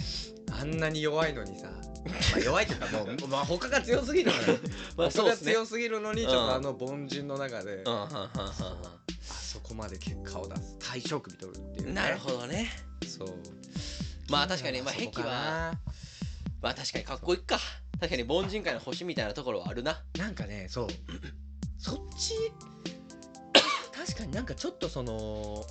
[0.50, 1.68] あんなに弱いのにさ、
[2.04, 4.58] まあ、弱いっていうかもう、 まあ、他が強すぎるのよ。
[4.96, 8.30] まあ他が強すぎるのにちょっうんとあの凡人の中で、あ
[9.22, 12.70] そこまで結果を出す大将首取るっていう、なるほどね。
[13.06, 13.34] そう。
[14.28, 15.80] まあ確かにまあ壁はな
[16.60, 17.58] まあ確かにかっこいいか
[18.02, 20.02] 確かに凡人界の星みたいなところはあるな。
[20.18, 20.86] なんかねそう。
[21.78, 22.34] そっち？
[23.94, 25.64] 確かになんかちょっとその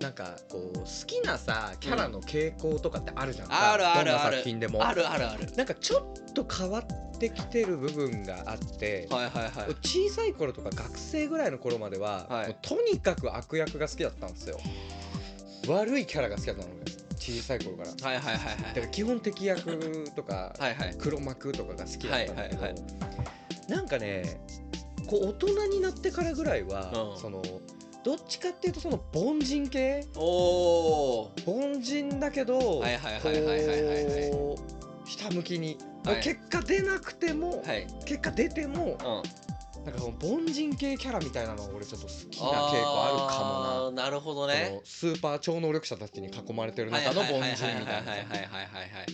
[0.00, 4.86] なんかこう好きなさキャラの傾向とかってあるじゃんあるあるどんなある作品でも。
[4.86, 5.50] あるあるある。
[5.56, 9.74] なんかちょっと変わってきてる部分があって、はいはいはい。
[9.82, 12.56] 小さい頃とか学生ぐらいの頃までは、はい。
[12.60, 14.60] とにかく悪役が好きだったんですよ。
[15.68, 17.94] 悪いキャラが好きだったの俺小さい頃から。
[17.94, 18.74] だはいはいはいはい。
[18.74, 20.94] から基本敵役とかはいはい。
[20.98, 22.84] 黒幕とかが好きだったんだけど、はいはいは
[23.68, 24.40] なんかね
[25.06, 27.20] こう大人になってからぐらいは、うん。
[27.20, 27.42] その
[28.04, 30.06] どっちかっていうとその凡人系？
[30.16, 34.56] おお凡人だけどはいはいはいはいはいはいは
[35.06, 35.06] い。
[35.06, 36.22] ひたむきに、はい。
[36.22, 37.86] 結果出なくても、はい。
[38.04, 39.53] 結果出てもうん
[39.84, 44.04] なんかその凡人系キャラみたいなのが俺ちょっと好きな傾向あるかもな。
[44.04, 47.70] なるほどそねのスーパー超能力者たちに囲まれてるはい中の凡人みたいな。
[47.72, 48.38] はいはいはいはいは
[49.02, 49.06] い。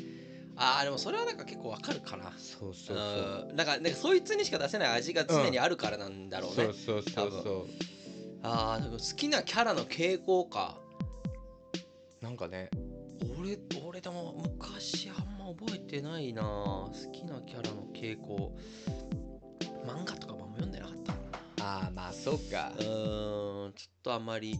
[0.57, 2.33] あーでもそれはなんか結構わかるかな。
[2.37, 3.47] そうそうそう。
[3.51, 3.57] うん。
[3.57, 7.67] なんかなんかそいつにしか出せない味が常にあるからなんだろうね、そうそうそうそう。
[8.43, 10.79] ああでも好きなキャラの傾向か。
[12.21, 12.71] なんかね。
[13.41, 16.43] 俺俺でも昔あんま覚えてないな。
[16.43, 18.57] 好きなキャラの傾向。
[19.87, 20.30] 漫画とか
[21.71, 22.57] ああまあそうか。
[22.57, 24.59] らうーんちょっとあんまり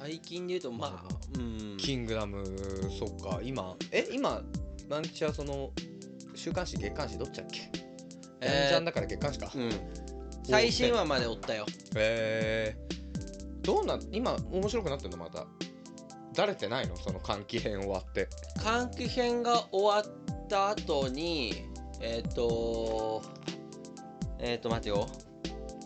[0.00, 1.76] 最近で言うとまあうん。
[1.78, 2.44] キングダム
[2.98, 3.40] そっか。
[3.42, 4.42] 今え今
[4.88, 5.72] マンチはその
[6.34, 7.70] 週刊誌月刊誌どっちだっけ？
[8.40, 9.50] えーヤンジャンだから月刊誌か。
[9.54, 9.70] うん。
[10.44, 11.66] 最新話まで追ったよ。
[11.96, 12.76] へえ
[13.62, 15.16] どうなん今面白くなってんの？
[15.16, 15.46] また。
[16.34, 16.96] だれてないの？
[16.96, 18.28] その歓喜編終わって。
[18.60, 21.64] 換気編が終わった後に
[22.00, 23.22] えっ、と
[24.38, 25.08] えっ、と待てよ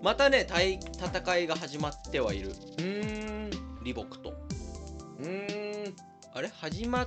[0.02, 2.50] またね対戦いが始まってはいる。
[2.50, 3.84] うーん。
[3.84, 4.30] リボクと。
[5.18, 5.96] うーん。
[6.34, 6.48] あれ？
[6.48, 7.06] 始ま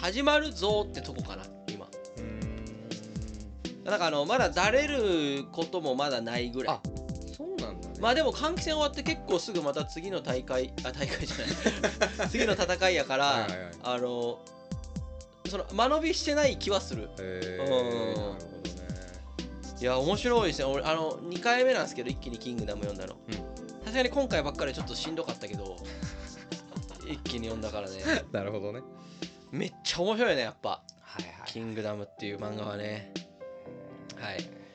[0.00, 1.86] 始まるぞってとこかな今。
[1.86, 2.22] うー
[3.82, 3.84] ん。
[3.84, 6.76] なんかあのまだだれることもまだないぐらい。
[6.76, 6.80] あ
[7.36, 7.94] そうなんだね。
[8.00, 12.28] まあでも換気戦終わって結構すぐまた次の大会あ大会じゃない。
[12.30, 13.50] 次の戦いやからはい
[13.84, 14.38] あの
[15.48, 17.04] その間延びしてない気はする。
[17.04, 17.66] へえうん。
[17.68, 18.75] なるほどね
[19.80, 20.64] いや面白いですね。
[20.64, 23.18] 俺あの2回目なんですけど一気に「キングダム」読んだの。
[23.28, 23.34] うん。
[23.84, 25.76] さすがに今回ばっかりちょっとしんどかったけど
[27.06, 28.02] 一気に読んだからね。
[28.32, 28.80] なるほどね。
[29.50, 30.82] めっちゃ面白いねやっぱ。
[31.00, 33.12] はいは「キングダム」っていう漫画はね。
[34.16, 34.65] はい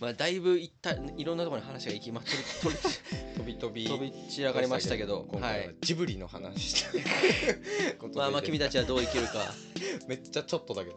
[0.00, 2.76] まあだいぶいったいろんなところに話が行きまとり
[3.36, 3.84] 飛び飛び。
[3.86, 5.76] 飛び散らかりましたけどは今回はい。
[5.80, 6.84] ジブリの話し
[8.14, 9.54] まあまあ君たちはどう生きるか。
[10.08, 10.96] めっちゃちょっとだけど。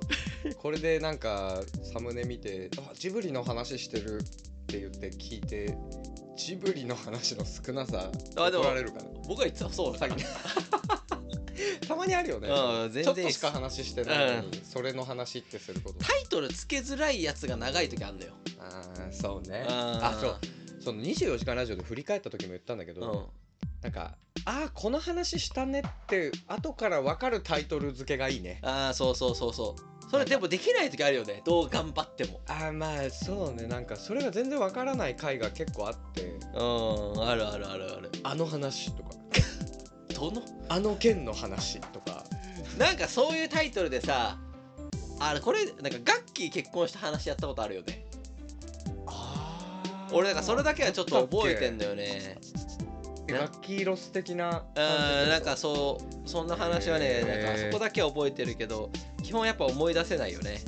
[0.58, 1.62] これでなんか
[1.93, 4.24] サムネ見てあジブリの話してるっ
[4.68, 5.76] て言って聞いて
[6.38, 9.06] ジブリの話の少なさ怒られるかな？
[9.28, 10.08] 僕が言ってたそうだ
[11.88, 12.47] たまにあるよね。
[12.47, 13.16] うん全然。
[13.16, 16.00] ちょっとしか話してないのに、それの話ってすること。
[16.00, 19.66] タイトルつけづらいやつが長い時あんのよああそうね。
[19.68, 20.38] ああそう。
[20.82, 23.26] その24時間ラジオで振り返った時も言ったんだけど、うん。
[23.82, 28.60] なんかああこの話したねって後から分かるタイトル付けがいいね。
[28.62, 30.10] ああそうそうそうそう。
[30.10, 31.41] それでもできない時あるよね。
[31.45, 32.41] どう頑張っても。
[32.47, 33.68] ああまあそうね。
[33.68, 36.24] なんかそれが全然分からない回が結構あって。
[36.55, 36.64] う
[37.22, 38.10] んあるあるあるある。
[38.24, 39.10] あの話とか。
[40.14, 40.41] どの？
[40.68, 42.24] あの件の話とか。
[42.78, 44.38] なんかそういうタイトルでさ
[45.20, 48.05] あれこれなんかガッキー結婚した話やったことあるよね。
[48.05, 48.09] あ
[50.12, 52.38] 俺なんかそれだけはちょっと覚えてんだよね。
[53.28, 54.64] ラッキーロス的な？
[54.76, 54.80] う
[55.28, 58.89] んなんかそうそんな話はねなんかあそこだけは覚えてるけど
[59.22, 60.62] 基本やっぱ思い出せないよね。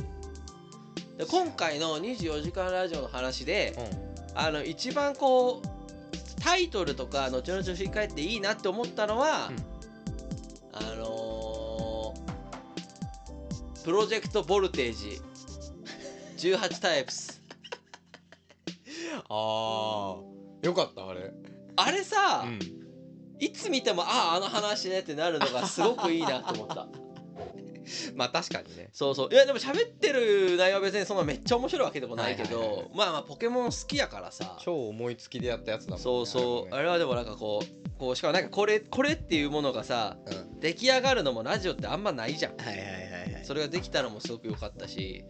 [1.17, 4.11] で今回の『24時間ラジオ』の話でうん。
[4.33, 9.55] あの一番こうタイトルとか後々振り返っていいなって思ったのは、うん。
[10.73, 12.21] あのー
[13.83, 15.19] プロジェクトボルテージ。
[16.49, 17.30] 18タイプス
[19.31, 20.65] あー。
[20.65, 21.31] よかったあれ。
[21.77, 22.59] あれさ、うん。
[23.39, 26.87] いつ見てもあああの話ねってなるのがすごくいいなと思った。
[28.15, 28.89] まあ確かにね。
[28.93, 29.29] そうそう。
[29.31, 34.57] いやでも喋ってる内容は別にそんなめっちゃ面白いわけでもないけど、まあまあポケモン好きやからさ。
[34.61, 36.03] 超思いつきでやったやつだもんね。
[36.03, 36.73] そうそう。
[36.73, 42.59] ああれはでもなんかこうこうしかもなんかこれこれっていうものがされはね出来上がるのもラジオってあんまないじゃんうん。
[42.59, 42.91] はいはいは
[43.29, 43.45] いはい。
[43.45, 45.23] それができたのもすごく良かったし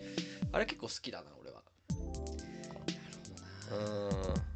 [0.52, 1.32] あれ結構好きだな
[3.72, 4.52] うん。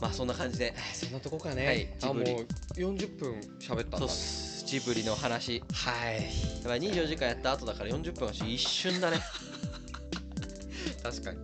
[0.00, 0.74] まあそんな感じで。
[0.92, 2.38] そんなとこかね、はいあもうジブ
[2.76, 2.82] リ。
[2.82, 4.00] 40分喋ったんだ。
[4.00, 4.64] ねす。
[4.66, 5.62] ジブリの話。
[5.72, 6.20] はい。
[6.62, 9.18] だから24時間やった後だから40分は一瞬だね。
[11.02, 11.38] 確かに。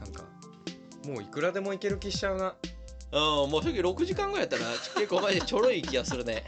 [0.00, 0.24] なんか
[1.04, 2.54] もういくらでもいける気しちゃうな。
[3.12, 6.44] うんもう正直6時間ぐらいやったら結構マジでちょろい気がするね。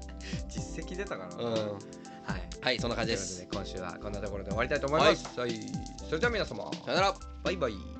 [0.48, 1.52] 実績出たかな、うん。
[1.52, 2.48] はい。
[2.62, 3.46] はいそんな感じです。
[3.52, 5.60] 今週はこんなところで終わりたいと思います、はい、
[6.06, 6.70] それでは皆様。
[6.86, 7.14] さよなら。
[7.44, 7.97] バイバイ